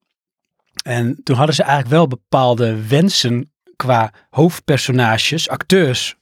En 0.84 1.20
toen 1.22 1.36
hadden 1.36 1.54
ze 1.54 1.62
eigenlijk 1.62 1.92
wel 1.92 2.06
bepaalde 2.06 2.86
wensen 2.86 3.52
qua 3.76 4.12
hoofdpersonages, 4.30 5.48
acteurs, 5.48 6.16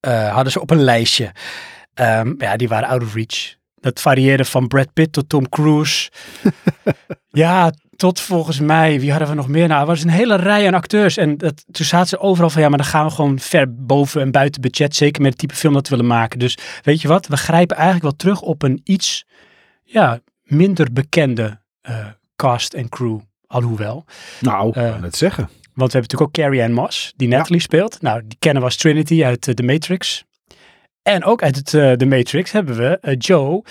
eh, 0.00 0.34
hadden 0.34 0.52
ze 0.52 0.60
op 0.60 0.70
een 0.70 0.82
lijstje. 0.82 1.32
Ehm, 1.94 2.34
ja, 2.38 2.56
die 2.56 2.68
waren 2.68 2.88
out 2.88 3.02
of 3.02 3.14
reach. 3.14 3.54
Dat 3.82 4.00
varieerde 4.00 4.44
van 4.44 4.68
Brad 4.68 4.92
Pitt 4.92 5.12
tot 5.12 5.28
Tom 5.28 5.48
Cruise. 5.48 6.10
ja, 7.30 7.72
tot 7.96 8.20
volgens 8.20 8.60
mij, 8.60 9.00
wie 9.00 9.10
hadden 9.10 9.28
we 9.28 9.34
nog 9.34 9.48
meer? 9.48 9.68
Nou, 9.68 9.80
er 9.80 9.86
was 9.86 10.02
een 10.02 10.08
hele 10.08 10.36
rij 10.36 10.66
aan 10.66 10.74
acteurs. 10.74 11.16
En 11.16 11.36
dat, 11.36 11.64
toen 11.72 11.86
zaten 11.86 12.08
ze 12.08 12.18
overal 12.18 12.50
van, 12.50 12.62
ja, 12.62 12.68
maar 12.68 12.78
dan 12.78 12.86
gaan 12.86 13.06
we 13.06 13.10
gewoon 13.12 13.38
ver 13.38 13.74
boven 13.84 14.20
en 14.20 14.30
buiten 14.30 14.60
budget. 14.60 14.96
Zeker 14.96 15.22
met 15.22 15.30
het 15.30 15.40
type 15.40 15.54
film 15.54 15.72
dat 15.74 15.88
we 15.88 15.96
willen 15.96 16.10
maken. 16.10 16.38
Dus 16.38 16.58
weet 16.82 17.00
je 17.00 17.08
wat, 17.08 17.26
we 17.26 17.36
grijpen 17.36 17.76
eigenlijk 17.76 18.04
wel 18.04 18.16
terug 18.16 18.40
op 18.40 18.62
een 18.62 18.80
iets 18.84 19.24
ja, 19.84 20.20
minder 20.42 20.92
bekende 20.92 21.60
eh, 21.80 22.06
cast 22.36 22.74
en 22.74 22.88
crew. 22.88 23.18
Alhoewel. 23.46 24.04
Nou, 24.40 24.68
ik 24.68 24.76
Eh, 24.76 24.90
kan 24.90 25.02
het 25.02 25.16
zeggen. 25.16 25.44
Want 25.74 25.92
we 25.92 25.98
hebben 25.98 26.00
natuurlijk 26.00 26.22
ook 26.38 26.44
Carrie 26.44 26.62
Ann 26.62 26.72
Moss, 26.72 27.12
die 27.16 27.28
Natalie 27.28 27.60
speelt. 27.60 28.02
Nou, 28.02 28.22
die 28.26 28.36
kennen 28.38 28.62
we 28.62 28.68
als 28.68 28.76
Trinity 28.76 29.24
uit 29.24 29.48
eh, 29.48 29.54
The 29.54 29.62
Matrix. 29.62 30.24
En 31.02 31.24
ook 31.24 31.42
uit 31.42 31.56
het, 31.56 31.74
eh, 31.74 31.92
The 31.92 32.06
Matrix 32.06 32.52
hebben 32.52 32.76
we 32.76 32.98
eh, 33.00 33.14
Joe, 33.18 33.64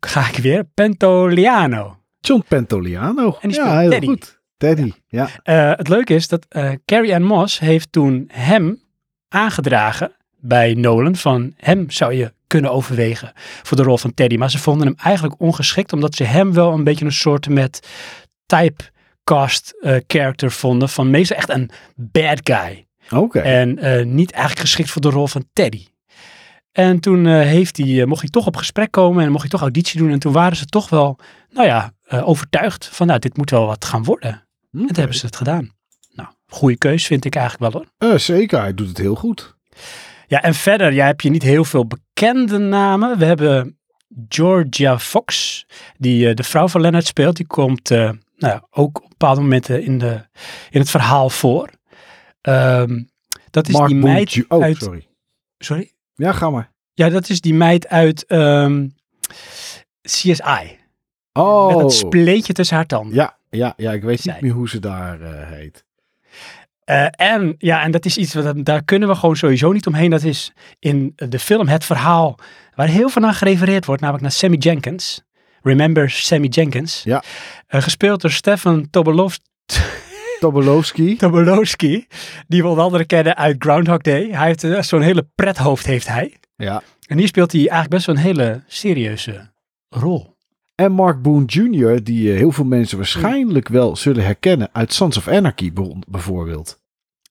ga 0.00 0.28
ik 0.28 0.36
weer, 0.36 0.64
Pentoliano. 0.74 1.96
John 2.20 2.44
Pentoliano. 2.48 3.38
En 3.40 3.48
die 3.48 3.58
ja, 3.58 3.78
heel 3.78 4.00
goed. 4.00 4.40
Teddy, 4.56 4.92
ja. 5.06 5.28
Eh, 5.42 5.72
het 5.76 5.88
leuke 5.88 6.14
is 6.14 6.28
dat 6.28 6.46
Carrie 6.84 7.14
Ann 7.14 7.24
Moss 7.24 7.58
heeft 7.58 7.92
toen 7.92 8.28
hem 8.32 8.80
aangedragen 9.28 10.12
bij 10.40 10.74
Nolan 10.74 11.16
van 11.16 11.54
hem 11.56 11.90
zou 11.90 12.12
je 12.12 12.32
kunnen 12.46 12.72
overwegen 12.72 13.32
voor 13.62 13.76
de 13.76 13.82
rol 13.82 13.98
van 13.98 14.14
Teddy. 14.14 14.36
Maar 14.36 14.50
ze 14.50 14.58
vonden 14.58 14.86
hem 14.86 14.96
eigenlijk 14.96 15.40
ongeschikt 15.40 15.92
omdat 15.92 16.14
ze 16.14 16.24
hem 16.24 16.52
wel 16.52 16.72
een 16.72 16.84
beetje 16.84 17.04
een 17.04 17.12
soort 17.12 17.48
met 17.48 17.88
typecast 18.46 19.74
eh 19.80 19.96
character 20.06 20.50
vonden 20.50 20.88
van 20.88 21.10
meestal 21.10 21.36
echt 21.36 21.48
een 21.48 21.70
bad 21.96 22.40
guy. 22.42 22.86
Oké. 23.10 23.38
En 23.38 23.68
niet 24.14 24.30
eigenlijk 24.30 24.60
geschikt 24.60 24.90
voor 24.90 25.02
de 25.02 25.10
rol 25.10 25.26
van 25.26 25.44
Teddy. 25.52 25.86
En 26.78 27.00
toen 27.00 27.26
eh, 27.26 27.32
heeft 27.32 27.76
hij, 27.76 28.00
eh, 28.00 28.06
mocht 28.06 28.20
hij 28.20 28.30
toch 28.30 28.46
op 28.46 28.56
gesprek 28.56 28.90
komen 28.90 29.24
en 29.24 29.30
mocht 29.30 29.40
hij 29.40 29.50
toch 29.50 29.60
auditie 29.60 30.00
doen. 30.00 30.10
En 30.10 30.18
toen 30.18 30.32
waren 30.32 30.56
ze 30.56 30.66
toch 30.66 30.88
wel, 30.88 31.18
nou 31.50 31.66
ja, 31.66 31.92
eh, 32.02 32.28
overtuigd 32.28 32.88
van 32.92 33.06
nou, 33.06 33.18
dit 33.18 33.36
moet 33.36 33.50
wel 33.50 33.66
wat 33.66 33.84
gaan 33.84 34.04
worden. 34.04 34.30
En 34.30 34.86
toen 34.86 34.88
hebben 34.92 35.16
ze 35.16 35.26
het 35.26 35.36
gedaan. 35.36 35.70
Nou, 36.12 36.28
goede 36.46 36.76
keus 36.76 37.06
vind 37.06 37.24
ik 37.24 37.34
eigenlijk 37.34 37.72
wel 37.72 37.84
hoor. 37.98 38.18
Zeker, 38.18 38.60
hij 38.60 38.74
doet 38.74 38.88
het 38.88 38.98
heel 38.98 39.14
goed. 39.14 39.56
Ja, 40.26 40.42
en 40.42 40.54
verder 40.54 40.92
ja, 40.92 41.06
heb 41.06 41.20
je 41.20 41.30
niet 41.30 41.42
heel 41.42 41.64
veel 41.64 41.86
bekende 41.86 42.58
namen. 42.58 43.18
We 43.18 43.24
hebben 43.24 43.78
Georgia 44.28 44.98
Fox, 44.98 45.66
die 45.96 46.34
de 46.34 46.42
vrouw 46.42 46.68
van 46.68 46.80
Leonard 46.80 47.06
speelt. 47.06 47.36
Die 47.36 47.46
komt 47.46 47.88
nou 47.88 48.16
ja, 48.36 48.66
ook 48.70 49.02
op 49.02 49.08
bepaalde 49.08 49.40
momenten 49.40 49.82
in, 49.82 49.98
de, 49.98 50.26
in 50.70 50.80
het 50.80 50.90
verhaal 50.90 51.30
voor. 51.30 51.70
Ehm, 52.40 53.02
dat 53.50 53.68
is 53.68 53.74
Mark 53.74 53.88
die 53.88 53.98
meid 53.98 54.44
Oh, 54.48 54.62
uit... 54.62 54.76
sorry. 54.76 55.06
Sorry? 55.58 55.96
Ja, 56.18 56.32
ga 56.32 56.50
maar. 56.50 56.70
Ja, 56.94 57.08
dat 57.08 57.28
is 57.28 57.40
die 57.40 57.54
meid 57.54 57.88
uit 57.88 58.24
ehm, 58.26 58.86
CSI. 60.02 60.76
Oh, 61.32 61.66
Met 61.68 61.78
dat 61.78 61.92
spleetje 61.92 62.52
tussen 62.52 62.76
haar 62.76 62.86
tanden. 62.86 63.14
ja, 63.14 63.36
ja, 63.50 63.72
ja, 63.76 63.92
ik 63.92 64.02
weet 64.02 64.20
Zij. 64.20 64.32
niet 64.32 64.42
meer 64.42 64.52
hoe 64.52 64.68
ze 64.68 64.78
daar 64.78 65.20
eh, 65.20 65.50
heet. 65.50 65.84
Eh, 66.84 67.06
en 67.10 67.54
ja, 67.58 67.82
en 67.82 67.90
dat 67.90 68.04
is 68.04 68.16
iets, 68.18 68.34
wat, 68.34 68.64
daar 68.64 68.84
kunnen 68.84 69.08
we 69.08 69.14
gewoon 69.14 69.36
sowieso 69.36 69.72
niet 69.72 69.86
omheen. 69.86 70.10
Dat 70.10 70.22
is 70.22 70.52
in 70.78 71.12
de 71.16 71.38
film 71.38 71.68
het 71.68 71.84
verhaal 71.84 72.38
waar 72.74 72.88
heel 72.88 73.08
veel 73.08 73.22
naar 73.22 73.34
gerefereerd 73.34 73.84
wordt, 73.84 74.00
namelijk 74.00 74.24
naar 74.24 74.34
Sammy 74.34 74.56
Jenkins. 74.56 75.22
Remember 75.62 76.10
Sammy 76.10 76.46
Jenkins? 76.46 77.02
Ja. 77.02 77.22
Eh, 77.66 77.82
gespeeld 77.82 78.20
door 78.20 78.30
Stefan 78.30 78.90
Tobolowski. 78.90 79.46
Tobolowski. 80.40 81.16
Tobolowski, 81.16 82.06
die 82.46 82.62
we 82.62 82.68
onder 82.68 82.84
andere 82.84 83.04
kennen 83.04 83.36
uit 83.36 83.56
Groundhog 83.58 83.98
Day. 83.98 84.28
Hij 84.30 84.46
heeft 84.46 84.64
eh, 84.64 84.82
zo'n 84.82 85.00
hele 85.00 85.26
prethoofd, 85.34 85.86
heeft 85.86 86.08
hij. 86.08 86.36
Ja. 86.56 86.82
En 87.06 87.18
hier 87.18 87.26
speelt 87.26 87.52
hij 87.52 87.60
eigenlijk 87.60 87.90
best 87.90 88.06
wel 88.06 88.14
een 88.14 88.20
hele 88.20 88.62
serieuze 88.66 89.50
rol. 89.88 90.36
En 90.74 90.92
Mark 90.92 91.22
Boone 91.22 91.44
Jr., 91.44 92.04
die 92.04 92.30
eh, 92.30 92.36
heel 92.36 92.52
veel 92.52 92.64
mensen 92.64 92.96
waarschijnlijk 92.96 93.68
wel 93.68 93.96
zullen 93.96 94.24
herkennen 94.24 94.68
uit 94.72 94.92
Sons 94.92 95.16
of 95.16 95.28
Anarchy 95.28 95.72
bijvoorbeeld. 96.08 96.78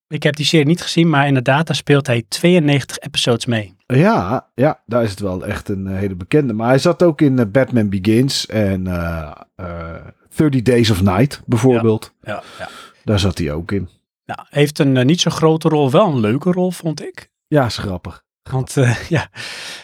Ik 0.07 0.23
heb 0.23 0.35
die 0.35 0.45
serie 0.45 0.65
niet 0.65 0.81
gezien, 0.81 1.09
maar 1.09 1.27
inderdaad, 1.27 1.67
daar 1.67 1.75
speelt 1.75 2.07
hij 2.07 2.25
92 2.27 2.97
episodes 2.97 3.45
mee. 3.45 3.75
Ja, 3.85 4.47
ja, 4.55 4.81
daar 4.85 5.03
is 5.03 5.09
het 5.09 5.19
wel 5.19 5.45
echt 5.45 5.69
een 5.69 5.87
eh, 5.87 5.97
hele 5.97 6.15
bekende. 6.15 6.53
Maar 6.53 6.67
hij 6.67 6.79
zat 6.79 7.03
ook 7.03 7.21
in 7.21 7.51
Batman 7.51 7.89
Begins 7.89 8.45
en 8.45 8.87
eh, 8.87 9.95
30 10.35 10.61
Days 10.61 10.89
of 10.89 11.01
Night 11.01 11.41
bijvoorbeeld. 11.45 12.13
Ja, 12.23 12.43
ja. 12.59 12.69
Daar 13.07 13.19
zat 13.19 13.37
hij 13.37 13.51
ook 13.51 13.71
in. 13.71 13.89
Nou, 14.25 14.39
heeft 14.49 14.79
een 14.79 14.97
eh, 14.97 15.05
niet 15.05 15.21
zo 15.21 15.29
grote 15.29 15.69
rol, 15.69 15.91
wel 15.91 16.07
een 16.07 16.19
leuke 16.19 16.51
rol, 16.51 16.71
vond 16.71 17.01
ik. 17.01 17.31
Ja, 17.47 17.65
is 17.65 17.77
grappig. 17.77 18.23
Want 18.43 18.77
eh, 18.77 18.95
ja, 19.17 19.29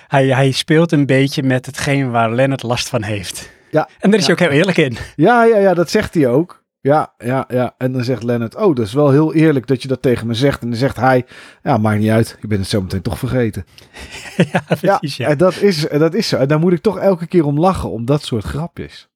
hij, 0.07 0.27
hij 0.27 0.51
speelt 0.51 0.91
een 0.91 1.05
beetje 1.05 1.43
met 1.43 1.65
hetgeen 1.65 2.11
waar 2.11 2.33
Leonard 2.33 2.63
last 2.63 2.89
van 2.89 3.03
heeft. 3.03 3.51
Ja, 3.71 3.89
En 3.99 4.09
daar 4.09 4.19
is 4.19 4.25
ja. 4.25 4.33
hij 4.33 4.45
ook 4.45 4.51
heel 4.51 4.59
eerlijk 4.59 4.77
in. 4.77 4.97
Ja, 5.15 5.43
ja, 5.43 5.57
ja, 5.57 5.73
dat 5.73 5.89
zegt 5.89 6.13
hij 6.13 6.27
ook. 6.27 6.63
Ja, 6.79 7.13
ja, 7.17 7.45
ja. 7.47 7.75
En 7.77 7.91
dan 7.91 8.03
zegt 8.03 8.23
Leonard, 8.23 8.55
oh, 8.55 8.75
dat 8.75 8.85
is 8.85 8.93
wel 8.93 9.11
heel 9.11 9.33
eerlijk 9.33 9.67
dat 9.67 9.81
je 9.81 9.87
dat 9.87 10.01
tegen 10.01 10.27
me 10.27 10.33
zegt. 10.33 10.61
En 10.61 10.69
dan 10.69 10.77
zegt 10.77 10.95
hij, 10.95 11.25
ja, 11.63 11.77
maakt 11.77 11.99
niet 11.99 12.09
uit. 12.09 12.37
Je 12.41 12.47
bent 12.47 12.61
het 12.61 12.69
zo 12.69 12.81
meteen 12.81 13.01
toch 13.01 13.19
vergeten. 13.19 13.65
ja, 14.51 14.63
Ja, 14.81 14.97
precies. 14.97 15.17
Ja, 15.17 15.27
en 15.27 15.37
dat 15.37 15.55
is, 15.55 15.87
dat 15.89 16.13
is 16.13 16.27
zo. 16.27 16.37
En 16.37 16.47
daar 16.47 16.59
moet 16.59 16.73
ik 16.73 16.81
toch 16.81 16.97
elke 16.97 17.27
keer 17.27 17.45
om 17.45 17.59
lachen, 17.59 17.89
om 17.89 18.05
dat 18.05 18.23
soort 18.23 18.43
grapjes. 18.43 19.09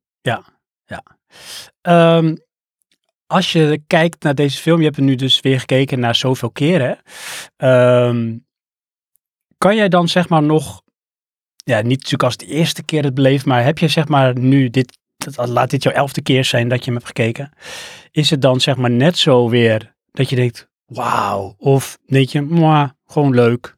Ehm, 1.81 2.35
als 3.27 3.51
je 3.51 3.81
kijkt 3.87 4.23
naar 4.23 4.35
deze 4.35 4.57
film, 4.57 4.77
je 4.77 4.85
hebt 4.85 4.97
er 4.97 5.03
nu 5.03 5.15
dus 5.15 5.39
weer 5.39 5.59
gekeken 5.59 5.99
naar 5.99 6.15
zoveel 6.15 6.51
keren. 6.51 6.99
Ehm, 7.57 8.35
kan 9.57 9.75
jij 9.75 9.89
dan 9.89 10.07
zeg 10.07 10.29
maar 10.29 10.43
nog, 10.43 10.81
ja, 11.55 11.81
niet 11.81 11.97
natuurlijk 11.97 12.23
als 12.23 12.37
de 12.37 12.45
eerste 12.45 12.83
keer 12.83 13.03
het 13.03 13.13
beleefd, 13.13 13.45
maar 13.45 13.63
heb 13.63 13.77
je 13.77 13.87
zeg 13.87 14.07
maar 14.07 14.39
nu 14.39 14.69
dit, 14.69 14.97
laat 15.35 15.69
dit 15.69 15.83
jouw 15.83 15.93
elfde 15.93 16.21
keer 16.21 16.45
zijn 16.45 16.67
dat 16.67 16.79
je 16.79 16.85
hem 16.85 16.93
hebt 16.93 17.05
gekeken. 17.05 17.51
Is 18.11 18.29
het 18.29 18.41
dan 18.41 18.61
zeg 18.61 18.75
maar 18.75 18.91
net 18.91 19.17
zo 19.17 19.49
weer 19.49 19.95
dat 20.11 20.29
je 20.29 20.35
denkt, 20.35 20.69
wauw, 20.85 21.55
of 21.57 21.97
denk 22.05 22.29
je, 22.29 22.41
mwah, 22.41 22.89
gewoon 23.05 23.33
leuk. 23.33 23.75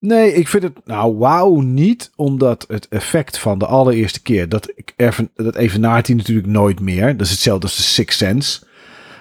Nee, 0.00 0.32
ik 0.32 0.48
vind 0.48 0.62
het, 0.62 0.86
nou, 0.86 1.16
wauw 1.16 1.60
niet, 1.60 2.10
omdat 2.16 2.64
het 2.68 2.88
effect 2.88 3.38
van 3.38 3.58
de 3.58 3.66
allereerste 3.66 4.22
keer, 4.22 4.48
dat, 4.48 4.72
ik 4.74 4.94
dat 5.34 5.56
evenaart 5.56 6.06
hij 6.06 6.16
natuurlijk 6.16 6.46
nooit 6.46 6.80
meer. 6.80 7.16
Dat 7.16 7.26
is 7.26 7.32
hetzelfde 7.32 7.66
als 7.66 7.76
de 7.76 7.82
Sixth 7.82 8.18
Sense. 8.18 8.66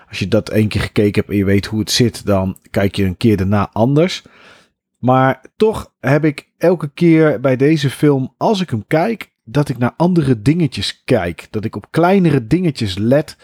Als 0.07 0.19
je 0.19 0.27
dat 0.27 0.49
één 0.49 0.67
keer 0.67 0.81
gekeken 0.81 1.21
hebt 1.21 1.29
en 1.29 1.37
je 1.37 1.45
weet 1.45 1.65
hoe 1.65 1.79
het 1.79 1.91
zit, 1.91 2.25
dan 2.25 2.57
kijk 2.71 2.95
je 2.95 3.03
een 3.03 3.17
keer 3.17 3.37
daarna 3.37 3.69
anders. 3.73 4.23
Maar 4.97 5.41
toch 5.55 5.93
heb 5.99 6.25
ik 6.25 6.49
elke 6.57 6.89
keer 6.93 7.39
bij 7.39 7.55
deze 7.55 7.89
film, 7.89 8.33
als 8.37 8.61
ik 8.61 8.69
hem 8.69 8.83
kijk, 8.87 9.31
dat 9.43 9.69
ik 9.69 9.77
naar 9.77 9.93
andere 9.97 10.41
dingetjes 10.41 11.01
kijk. 11.05 11.47
Dat 11.49 11.65
ik 11.65 11.75
op 11.75 11.87
kleinere 11.91 12.47
dingetjes 12.47 12.97
let. 12.97 13.37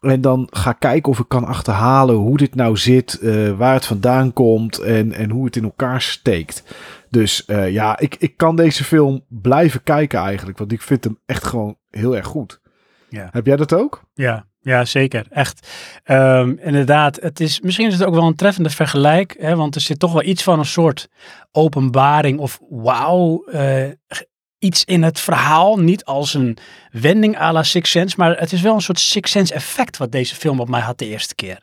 En 0.00 0.20
dan 0.20 0.48
ga 0.50 0.72
kijken 0.72 1.12
of 1.12 1.18
ik 1.18 1.28
kan 1.28 1.44
achterhalen 1.44 2.14
hoe 2.14 2.36
dit 2.36 2.54
nou 2.54 2.76
zit, 2.76 3.18
eh, 3.18 3.50
waar 3.50 3.74
het 3.74 3.86
vandaan 3.86 4.32
komt 4.32 4.78
en, 4.78 5.12
en 5.12 5.30
hoe 5.30 5.44
het 5.44 5.56
in 5.56 5.64
elkaar 5.64 6.02
steekt. 6.02 6.64
Dus 7.10 7.44
eh, 7.44 7.70
ja, 7.70 7.98
ik, 7.98 8.16
ik 8.18 8.36
kan 8.36 8.56
deze 8.56 8.84
film 8.84 9.24
blijven 9.28 9.82
kijken 9.82 10.20
eigenlijk, 10.20 10.58
want 10.58 10.72
ik 10.72 10.82
vind 10.82 11.04
hem 11.04 11.18
echt 11.26 11.44
gewoon 11.44 11.76
heel 11.90 12.16
erg 12.16 12.26
goed. 12.26 12.60
Ja. 13.14 13.28
Heb 13.32 13.46
jij 13.46 13.56
dat 13.56 13.72
ook? 13.72 14.02
Ja, 14.14 14.46
ja 14.60 14.84
zeker. 14.84 15.26
Echt. 15.30 15.68
Ehm, 16.04 16.54
inderdaad, 16.60 17.18
het 17.20 17.40
is, 17.40 17.60
misschien 17.60 17.86
is 17.86 17.92
het 17.92 18.04
ook 18.04 18.14
wel 18.14 18.26
een 18.26 18.34
treffende 18.34 18.70
vergelijk, 18.70 19.36
hè, 19.38 19.56
want 19.56 19.74
er 19.74 19.80
zit 19.80 19.98
toch 19.98 20.12
wel 20.12 20.22
iets 20.22 20.42
van 20.42 20.58
een 20.58 20.64
soort 20.64 21.08
openbaring 21.52 22.38
of 22.38 22.58
wauw, 22.68 23.44
eh, 23.44 23.88
iets 24.58 24.84
in 24.84 25.02
het 25.02 25.20
verhaal. 25.20 25.78
Niet 25.78 26.04
als 26.04 26.34
een 26.34 26.56
wending 26.90 27.38
à 27.40 27.52
la 27.52 27.62
Six 27.62 27.90
Sense, 27.90 28.14
maar 28.18 28.38
het 28.38 28.52
is 28.52 28.60
wel 28.60 28.74
een 28.74 28.80
soort 28.80 29.00
Six 29.00 29.30
Sense 29.30 29.54
effect 29.54 29.96
wat 29.96 30.12
deze 30.12 30.34
film 30.34 30.60
op 30.60 30.68
mij 30.68 30.80
had 30.80 30.98
de 30.98 31.08
eerste 31.08 31.34
keer. 31.34 31.62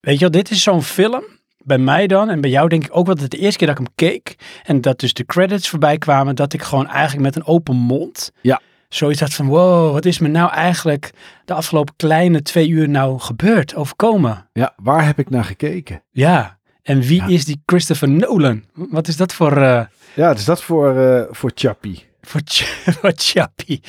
Weet 0.00 0.14
je 0.14 0.20
wel, 0.20 0.30
dit 0.30 0.50
is 0.50 0.62
zo'n 0.62 0.82
film, 0.82 1.24
bij 1.64 1.78
mij 1.78 2.06
dan, 2.06 2.28
en 2.30 2.40
bij 2.40 2.50
jou 2.50 2.68
denk 2.68 2.84
ik 2.84 2.96
ook 2.96 3.06
wel 3.06 3.14
dat 3.14 3.22
het 3.22 3.30
de 3.30 3.38
eerste 3.38 3.58
keer 3.58 3.66
dat 3.66 3.78
ik 3.78 3.84
hem 3.84 3.94
keek, 3.94 4.36
en 4.64 4.80
dat 4.80 5.00
dus 5.00 5.12
de 5.12 5.24
credits 5.24 5.68
voorbij 5.68 5.98
kwamen, 5.98 6.34
dat 6.34 6.52
ik 6.52 6.62
gewoon 6.62 6.88
eigenlijk 6.88 7.22
met 7.22 7.36
een 7.36 7.46
open 7.46 7.76
mond 7.76 8.30
Ja. 8.42 8.60
Zoiets 8.88 9.20
had 9.20 9.32
van, 9.34 9.46
wow, 9.46 9.92
wat 9.92 10.04
is 10.04 10.18
me 10.18 10.28
nou 10.28 10.50
eigenlijk 10.52 11.10
de 11.44 11.54
afgelopen 11.54 11.94
kleine 11.96 12.42
twee 12.42 12.68
uur 12.68 12.88
nou 12.88 13.18
gebeurd, 13.20 13.74
overkomen? 13.74 14.48
Ja, 14.52 14.72
waar 14.76 15.04
heb 15.06 15.18
ik 15.18 15.30
naar 15.30 15.44
gekeken? 15.44 16.02
Ja, 16.10 16.58
en 16.82 17.00
wie 17.00 17.20
Ja. 17.20 17.26
is 17.28 17.44
die 17.44 17.62
Christopher 17.66 18.08
Nolan? 18.08 18.64
Wat 18.74 19.08
is 19.08 19.16
dat 19.16 19.32
voor, 19.32 19.56
eh 19.62 19.84
Ja, 20.14 20.34
dus 20.34 20.44
dat 20.44 20.62
voor, 20.62 20.96
eh 20.98 21.22
voor 21.30 21.50
Chappie. 21.54 22.04
voor, 22.22 22.40
voor 23.00 23.12
chappie? 23.14 23.80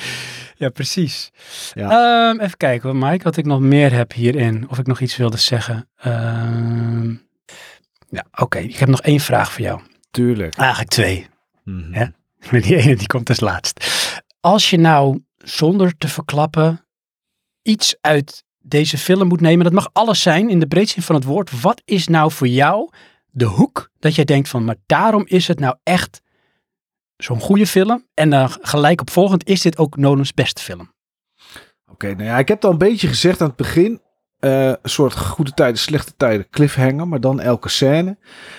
Ja, 0.56 0.70
precies. 0.70 1.32
Ja. 1.74 1.90
Ehm, 2.30 2.40
even 2.40 2.58
kijken, 2.58 2.90
hoor, 2.90 2.98
Mike, 3.10 3.24
wat 3.24 3.38
ik 3.38 3.46
nog 3.46 3.60
meer 3.60 3.92
heb 3.94 4.14
hierin. 4.14 4.66
Of 4.70 4.78
ik 4.78 4.88
nog 4.88 5.00
iets 5.00 5.18
wilde 5.18 5.38
zeggen. 5.38 5.90
Ehm, 5.98 7.10
ja, 8.10 8.26
oké, 8.36 8.58
ik 8.58 8.76
heb 8.78 8.90
nog 8.90 9.02
één 9.02 9.20
vraag 9.20 9.52
voor 9.52 9.62
jou. 9.62 9.82
Tuurlijk. 10.12 10.56
Eigenlijk 10.56 10.90
twee. 10.90 11.28
Mhm. 11.64 11.94
Ja. 11.94 12.12
Maar 12.52 12.62
die 12.62 12.76
ene 12.76 12.96
die 12.96 13.08
komt 13.08 13.30
als 13.30 13.40
laatst. 13.40 13.86
Als 14.48 14.70
je 14.70 14.78
nou 14.78 15.24
zonder 15.38 15.98
te 15.98 16.08
verklappen 16.08 16.86
iets 17.62 17.96
uit 18.02 18.44
deze 18.58 18.98
film 18.98 19.28
moet 19.28 19.42
nemen, 19.42 19.64
dat 19.64 19.74
mag 19.74 19.90
alles 19.94 20.22
zijn 20.22 20.50
in 20.50 20.60
de 20.60 20.68
breedste 20.68 20.94
zin 20.94 21.04
van 21.04 21.16
het 21.16 21.24
woord. 21.24 21.62
Wat 21.62 21.82
is 21.86 22.08
nou 22.08 22.32
voor 22.32 22.48
jou 22.48 22.90
de 23.32 23.46
hoek 23.46 23.92
dat 24.00 24.16
jij 24.16 24.26
denkt 24.26 24.50
van, 24.50 24.66
maar 24.66 24.76
daarom 24.86 25.24
is 25.26 25.48
het 25.48 25.60
nou 25.60 25.76
echt 25.84 26.22
zo'n 27.18 27.40
goede 27.40 27.68
film. 27.68 28.06
En 28.14 28.30
dan 28.30 28.50
gelijk 28.50 29.02
op 29.02 29.10
volgend 29.10 29.48
is 29.48 29.62
dit 29.62 29.78
ook 29.78 29.98
Nolan's 29.98 30.34
beste 30.34 30.62
film. 30.62 30.92
Oké, 31.92 32.08
nou 32.08 32.24
ja, 32.24 32.38
ik 32.38 32.48
heb 32.48 32.58
het 32.58 32.66
al 32.66 32.72
een 32.72 32.78
beetje 32.78 33.08
gezegd 33.08 33.42
aan 33.42 33.48
het 33.48 33.56
begin. 33.56 34.02
Eh, 34.39 34.67
een 34.67 34.78
soort 34.84 35.17
goede 35.17 35.54
tijden, 35.54 35.80
slechte 35.80 36.15
tijden 36.17 36.50
cliffhanger, 36.50 37.08
maar 37.08 37.21
dan 37.21 37.39
elke 37.39 37.69
scène. 37.69 38.17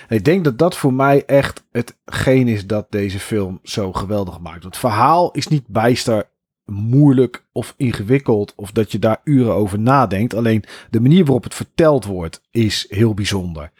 Ik 0.09 0.25
denk 0.25 0.43
dat 0.43 0.57
dat 0.57 0.77
voor 0.77 0.93
mij 0.93 1.25
echt 1.25 1.63
hetgeen 1.71 2.47
is 2.47 2.67
dat 2.67 2.91
deze 2.91 3.19
film 3.19 3.59
zo 3.63 3.93
geweldig 3.93 4.39
maakt. 4.39 4.63
Het 4.63 4.77
verhaal 4.77 5.31
is 5.31 5.47
niet 5.47 5.67
bijster 5.67 6.29
moeilijk 6.65 7.45
of 7.51 7.73
ingewikkeld 7.77 8.53
of 8.55 8.71
dat 8.71 8.91
je 8.91 8.99
daar 8.99 9.21
uren 9.23 9.53
over 9.53 9.79
nadenkt. 9.79 10.33
Alleen 10.33 10.63
de 10.89 10.99
manier 11.01 11.23
waarop 11.23 11.43
het 11.43 11.55
verteld 11.55 12.05
wordt 12.05 12.41
is 12.51 12.85
heel 12.89 13.13
bijzonder. 13.13 13.71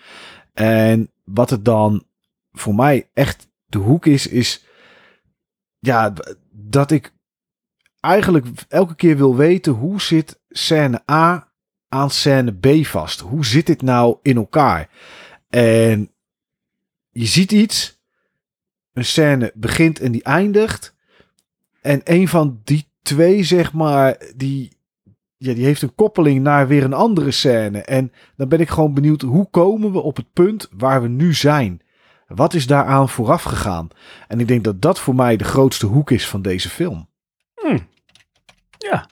En 0.53 1.11
wat 1.23 1.49
het 1.49 1.65
dan 1.65 2.03
voor 2.51 2.75
mij 2.75 3.09
echt 3.13 3.47
de 3.65 3.77
hoek 3.77 4.05
is, 4.05 4.27
is 4.27 4.65
ja, 5.79 6.13
dat 6.51 6.91
ik 6.91 7.13
eigenlijk 7.99 8.45
elke 8.67 8.95
keer 8.95 9.17
wil 9.17 9.35
weten 9.35 9.73
hoe 9.73 10.01
zit 10.01 10.39
scène 10.49 11.01
A 11.11 11.48
aan 11.89 12.09
scène 12.09 12.51
B 12.51 12.85
vast. 12.85 13.19
Hoe 13.19 13.45
zit 13.45 13.65
dit 13.65 13.81
nou 13.81 14.17
in 14.21 14.35
elkaar? 14.35 14.89
En 15.49 16.11
je 17.09 17.25
ziet 17.25 17.51
iets, 17.51 17.99
een 18.93 19.05
scène 19.05 19.51
begint 19.55 19.99
en 19.99 20.11
die 20.11 20.23
eindigt. 20.23 20.95
En 21.81 22.01
een 22.03 22.27
van 22.27 22.61
die 22.63 22.87
twee, 23.01 23.43
zeg 23.43 23.73
maar, 23.73 24.17
die, 24.35 24.77
ja, 25.37 25.53
die 25.53 25.65
heeft 25.65 25.81
een 25.81 25.95
koppeling 25.95 26.41
naar 26.41 26.67
weer 26.67 26.83
een 26.83 26.93
andere 26.93 27.31
scène. 27.31 27.81
En 27.81 28.11
dan 28.35 28.47
ben 28.47 28.59
ik 28.59 28.69
gewoon 28.69 28.93
benieuwd, 28.93 29.21
hoe 29.21 29.49
komen 29.49 29.91
we 29.91 29.99
op 29.99 30.15
het 30.15 30.33
punt 30.33 30.69
waar 30.71 31.01
we 31.01 31.07
nu 31.07 31.33
zijn? 31.33 31.81
Wat 32.27 32.53
is 32.53 32.67
daaraan 32.67 33.09
vooraf 33.09 33.43
gegaan? 33.43 33.87
En 34.27 34.39
ik 34.39 34.47
denk 34.47 34.63
dat 34.63 34.81
dat 34.81 34.99
voor 34.99 35.15
mij 35.15 35.37
de 35.37 35.43
grootste 35.43 35.85
hoek 35.85 36.11
is 36.11 36.27
van 36.27 36.41
deze 36.41 36.69
film. 36.69 37.09
Hmm. 37.55 37.87
Ja, 38.77 39.07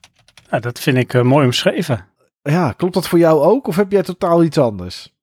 nou, 0.50 0.62
dat 0.62 0.80
vind 0.80 0.98
ik 0.98 1.14
uh, 1.14 1.22
mooi 1.22 1.46
omschreven. 1.46 2.06
Ja, 2.52 2.72
klopt 2.72 2.94
dat 2.94 3.08
voor 3.08 3.20
jou 3.20 3.42
ook? 3.42 3.68
Of 3.68 3.76
heb 3.76 3.92
jij 3.92 4.04
totaal 4.04 4.44
iets 4.44 4.58
anders? 4.58 5.14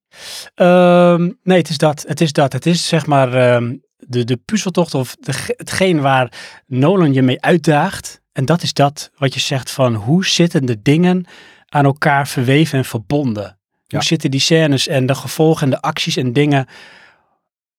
Um, 0.55 1.39
nee, 1.43 1.59
het 1.59 1.69
is 1.69 1.79
dat. 1.79 2.05
Het 2.09 2.21
is 2.21 2.33
dat. 2.33 2.53
Het 2.53 2.67
is 2.67 2.89
zeg 2.89 3.07
maar 3.07 3.55
um, 3.55 3.83
de, 3.97 4.25
de 4.25 4.37
puzzeltocht 4.37 4.95
of 4.95 5.17
de, 5.21 5.55
hetgeen 5.57 6.01
waar 6.01 6.33
Nolan 6.67 7.13
je 7.13 7.23
mee 7.23 7.43
uitdaagt. 7.43 8.23
En 8.33 8.45
dat 8.45 8.63
is 8.63 8.73
dat 8.73 9.11
wat 9.17 9.35
je 9.35 9.41
zegt 9.41 9.71
van 9.71 9.95
hoe 9.95 10.27
zitten 10.27 10.67
de 10.67 10.83
dingen 10.83 11.25
aan 11.69 11.85
elkaar 11.85 12.29
verweven 12.29 12.79
en 12.79 12.85
verbonden? 12.85 13.59
Ja. 13.85 13.97
Hoe 13.97 14.03
zitten 14.03 14.31
die 14.31 14.41
scènes 14.41 14.89
en 14.89 15.07
de 15.07 15.15
gevolgen 15.15 15.65
en 15.65 15.71
de 15.71 15.81
acties 15.81 16.17
en 16.17 16.33
dingen? 16.33 16.67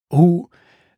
Hoe, 0.06 0.50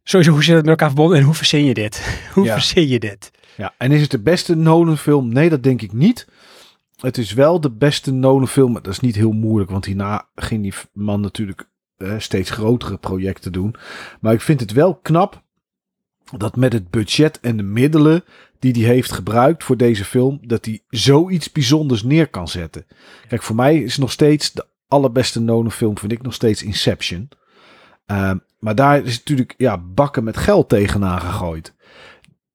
sowieso, 0.04 0.32
hoe 0.32 0.44
zit 0.44 0.56
het 0.56 0.66
met 0.66 0.72
elkaar 0.72 0.88
verbonden 0.88 1.18
en 1.18 1.24
hoe 1.24 1.34
verzin 1.34 1.66
je 1.66 1.74
dit? 1.74 2.02
hoe 2.34 2.46
ja. 2.46 2.54
verzin 2.54 2.88
je 2.88 3.00
dit? 3.00 3.32
Ja, 3.58 3.74
en 3.78 3.92
is 3.92 4.02
het 4.02 4.12
de 4.12 4.20
beste 4.20 4.56
Nolan 4.56 4.98
film? 4.98 5.34
Nee, 5.34 5.50
dat 5.50 5.64
denk 5.64 5.82
ik 5.82 5.94
niet. 5.94 6.28
Het 7.02 7.18
is 7.18 7.34
wel 7.34 7.62
de 7.62 7.72
beste 7.72 8.12
Nolan 8.12 8.48
film. 8.48 8.74
Dat 8.74 8.88
is 8.88 9.00
niet 9.00 9.16
heel 9.16 9.32
moeilijk, 9.32 9.72
want 9.72 9.86
hierna 9.86 10.28
ging 10.36 10.62
die 10.62 10.74
man 10.94 11.22
natuurlijk 11.22 11.70
uh, 11.98 12.14
steeds 12.18 12.50
grotere 12.50 12.98
projecten 12.98 13.52
doen. 13.52 13.76
Maar 14.20 14.34
ik 14.34 14.42
vind 14.42 14.60
het 14.60 14.72
wel 14.72 14.96
knap 14.96 15.44
dat 16.38 16.56
met 16.56 16.74
het 16.74 16.90
budget 16.90 17.40
en 17.40 17.58
de 17.58 17.64
middelen 17.64 18.24
die 18.60 18.74
hij 18.74 18.94
heeft 18.94 19.12
gebruikt 19.12 19.64
voor 19.64 19.78
deze 19.78 20.06
film, 20.06 20.40
dat 20.42 20.66
hij 20.66 20.84
zoiets 20.90 21.52
bijzonders 21.52 22.04
neer 22.04 22.28
kan 22.28 22.48
zetten. 22.48 22.86
Kijk, 23.28 23.44
voor 23.44 23.56
mij 23.56 23.82
is 23.82 23.98
nog 23.98 24.12
steeds 24.12 24.52
de 24.52 24.66
allerbeste 24.88 25.40
Nolan 25.40 25.72
film, 25.72 25.98
vind 25.98 26.12
ik 26.12 26.22
nog 26.22 26.34
steeds 26.34 26.64
Inception. 26.64 27.30
Uh, 28.12 28.32
maar 28.60 28.76
daar 28.76 29.04
is 29.04 29.18
natuurlijk 29.18 29.54
ja, 29.58 29.78
bakken 29.78 30.24
met 30.24 30.38
geld 30.38 30.70
tegenaan 30.70 31.22
gegooid. 31.22 31.74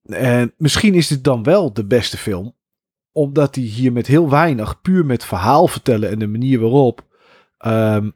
En 0.05 0.55
misschien 0.57 0.95
is 0.95 1.07
dit 1.07 1.25
dan 1.25 1.43
wel 1.43 1.73
de 1.73 1.85
beste 1.85 2.17
film, 2.17 2.55
omdat 3.13 3.55
hij 3.55 3.65
hier 3.65 3.93
met 3.93 4.07
heel 4.07 4.31
weinig, 4.31 4.81
puur 4.81 5.07
met 5.07 5.25
verhaal 5.25 5.69
vertellen 5.69 6.11
en 6.11 6.19
de 6.19 6.27
manier 6.27 6.61
waarop, 6.61 7.07
um, 7.67 8.13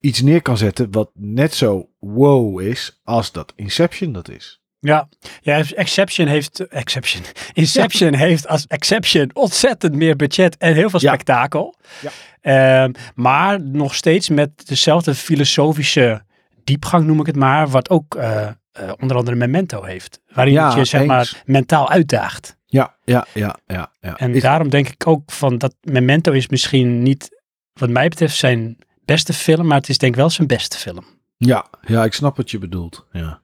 iets 0.00 0.20
neer 0.20 0.42
kan 0.42 0.56
zetten 0.56 0.90
wat 0.90 1.10
net 1.14 1.54
zo 1.54 1.88
wow 1.98 2.60
is 2.60 3.00
als 3.04 3.32
dat 3.32 3.52
Inception 3.56 4.12
dat 4.12 4.28
is. 4.28 4.62
Ja, 4.78 5.08
ja 5.40 5.62
Exception 5.74 6.26
heeft, 6.26 6.60
Exception, 6.60 7.22
Inception 7.52 8.12
ja. 8.12 8.18
heeft 8.18 8.48
als 8.48 8.66
Exception 8.66 9.30
ontzettend 9.32 9.94
meer 9.94 10.16
budget 10.16 10.56
en 10.56 10.74
heel 10.74 10.90
veel 10.90 11.00
spektakel. 11.00 11.74
Ja. 12.00 12.10
ja. 12.42 12.82
Um, 12.84 12.92
maar 13.14 13.60
nog 13.60 13.94
steeds 13.94 14.28
met 14.28 14.66
dezelfde 14.66 15.14
filosofische 15.14 16.22
diepgang 16.64 17.06
noem 17.06 17.20
ik 17.20 17.26
het 17.26 17.36
maar, 17.36 17.68
wat 17.68 17.90
ook 17.90 18.14
uh, 18.14 18.48
uh, 18.80 18.92
onder 19.00 19.16
andere 19.16 19.36
Memento 19.36 19.82
heeft. 19.82 20.20
Waarin 20.32 20.54
je 20.54 20.84
zeg 20.84 21.00
eens. 21.00 21.08
maar 21.08 21.42
mentaal 21.44 21.90
uitdaagt. 21.90 22.56
Ja, 22.74 22.94
ja, 23.04 23.26
ja, 23.34 23.56
ja. 23.66 23.90
ja. 24.00 24.16
En 24.16 24.34
is... 24.34 24.42
daarom 24.42 24.68
denk 24.68 24.88
ik 24.88 25.06
ook 25.06 25.32
van 25.32 25.58
dat 25.58 25.74
Memento 25.82 26.32
is 26.32 26.48
misschien 26.48 27.02
niet, 27.02 27.42
wat 27.72 27.88
mij 27.88 28.08
betreft, 28.08 28.36
zijn 28.36 28.78
beste 29.04 29.32
film, 29.32 29.66
maar 29.66 29.76
het 29.76 29.88
is 29.88 29.98
denk 29.98 30.12
ik 30.12 30.18
wel 30.18 30.30
zijn 30.30 30.48
beste 30.48 30.76
film. 30.76 31.04
Ja, 31.36 31.66
ja, 31.86 32.04
ik 32.04 32.12
snap 32.12 32.36
wat 32.36 32.50
je 32.50 32.58
bedoelt. 32.58 33.06
Ja. 33.12 33.42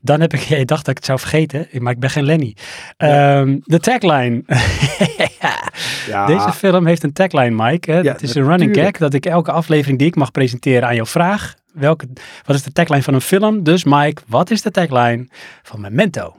Dan 0.00 0.20
heb 0.20 0.32
ik, 0.32 0.40
ik 0.62 0.66
dacht 0.66 0.84
dat 0.84 0.88
ik 0.88 0.96
het 0.96 1.04
zou 1.04 1.18
vergeten, 1.18 1.68
maar 1.72 1.92
ik 1.92 1.98
ben 1.98 2.10
geen 2.10 2.24
Lenny. 2.24 2.56
Ja. 2.96 3.38
Um, 3.38 3.60
de 3.64 3.80
tagline. 3.80 4.42
ja. 6.06 6.26
Deze 6.26 6.52
film 6.52 6.86
heeft 6.86 7.02
een 7.02 7.12
tagline, 7.12 7.64
Mike. 7.64 7.92
Hè? 7.92 8.00
Het 8.00 8.22
is 8.22 8.34
een 8.34 8.46
running 8.46 8.76
gag 8.76 8.90
dat 8.90 9.14
ik 9.14 9.26
elke 9.26 9.52
aflevering 9.52 9.98
die 9.98 10.08
ik 10.08 10.16
mag 10.16 10.30
presenteren 10.30 10.88
aan 10.88 10.94
jou 10.94 11.06
vraag. 11.06 11.54
Welke, 11.72 12.08
wat 12.44 12.56
is 12.56 12.62
de 12.62 12.72
tagline 12.72 13.02
van 13.02 13.14
een 13.14 13.20
film? 13.20 13.62
Dus 13.62 13.84
Mike, 13.84 14.22
wat 14.26 14.50
is 14.50 14.62
de 14.62 14.70
tagline 14.70 15.28
van 15.62 15.80
Memento? 15.80 16.36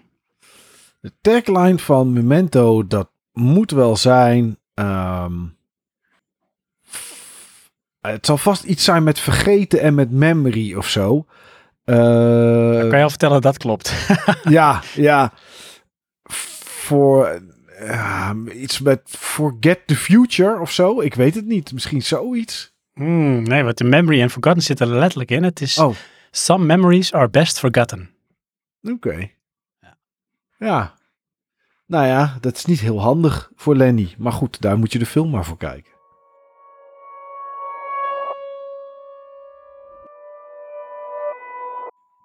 De 1.08 1.14
tagline 1.22 1.80
van 1.80 2.14
Memento, 2.14 2.88
dat 2.88 3.10
moet 3.34 3.72
wel 3.72 3.96
zijn... 3.96 4.58
Um, 4.74 5.56
het 8.02 8.26
zal 8.26 8.38
vast 8.38 8.64
iets 8.64 8.84
zijn 8.84 9.04
met 9.04 9.20
vergeten 9.20 9.82
en 9.82 9.96
met 9.96 10.12
memory 10.12 10.74
of 10.74 10.90
zo. 10.90 11.26
Uh, 11.86 11.96
kan 12.80 12.98
je 12.98 13.04
al 13.04 13.10
vertellen 13.10 13.42
dat 13.42 13.58
klopt? 13.58 13.94
ja, 14.44 14.82
ja. 14.94 15.34
Voor 16.64 17.42
uh, 17.82 18.32
iets 18.54 18.80
met 18.80 19.02
Forget 19.06 19.80
the 19.88 19.96
Future 19.96 20.60
of 20.60 20.72
zo. 20.72 21.02
Ik 21.02 21.14
weet 21.14 21.36
het 21.36 21.46
niet. 21.46 21.74
Misschien 21.74 22.02
zoiets. 22.02 22.74
Hmm, 22.94 23.44
nee, 23.44 23.64
wat 23.64 23.78
de 23.78 23.84
memory 23.84 24.22
en 24.22 24.30
forgotten 24.30 24.64
zitten 24.64 24.90
er 24.90 25.00
letterlijk 25.00 25.32
in. 25.32 25.44
Het 25.44 25.62
is 25.62 25.78
oh. 25.78 25.96
Some 26.32 26.66
memories 26.66 27.14
are 27.14 27.30
best 27.30 27.60
forgotten. 27.60 28.10
Oké. 28.82 28.94
Okay. 28.94 29.36
Ja. 29.80 29.98
ja. 30.58 30.97
Nou 31.88 32.06
ja, 32.06 32.38
dat 32.42 32.56
is 32.56 32.66
niet 32.66 32.80
heel 32.80 33.02
handig 33.02 33.52
voor 33.56 33.76
Lenny. 33.76 34.16
Maar 34.18 34.32
goed, 34.32 34.62
daar 34.62 34.78
moet 34.78 34.92
je 34.92 35.00
de 35.00 35.06
film 35.06 35.30
maar 35.30 35.46
voor 35.46 35.58
kijken. 35.58 35.96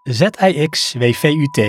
Z-I-X-W-V-U-T 0.03 1.61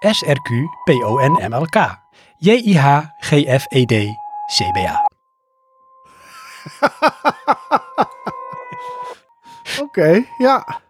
S-R-Q-P-O-N-M-L-K 0.00 1.98
J-I-H-G-F-E-D 2.38 3.92
C-B-A 4.46 5.10
Oké, 9.80 9.82
okay, 9.82 10.28
ja. 10.38 10.80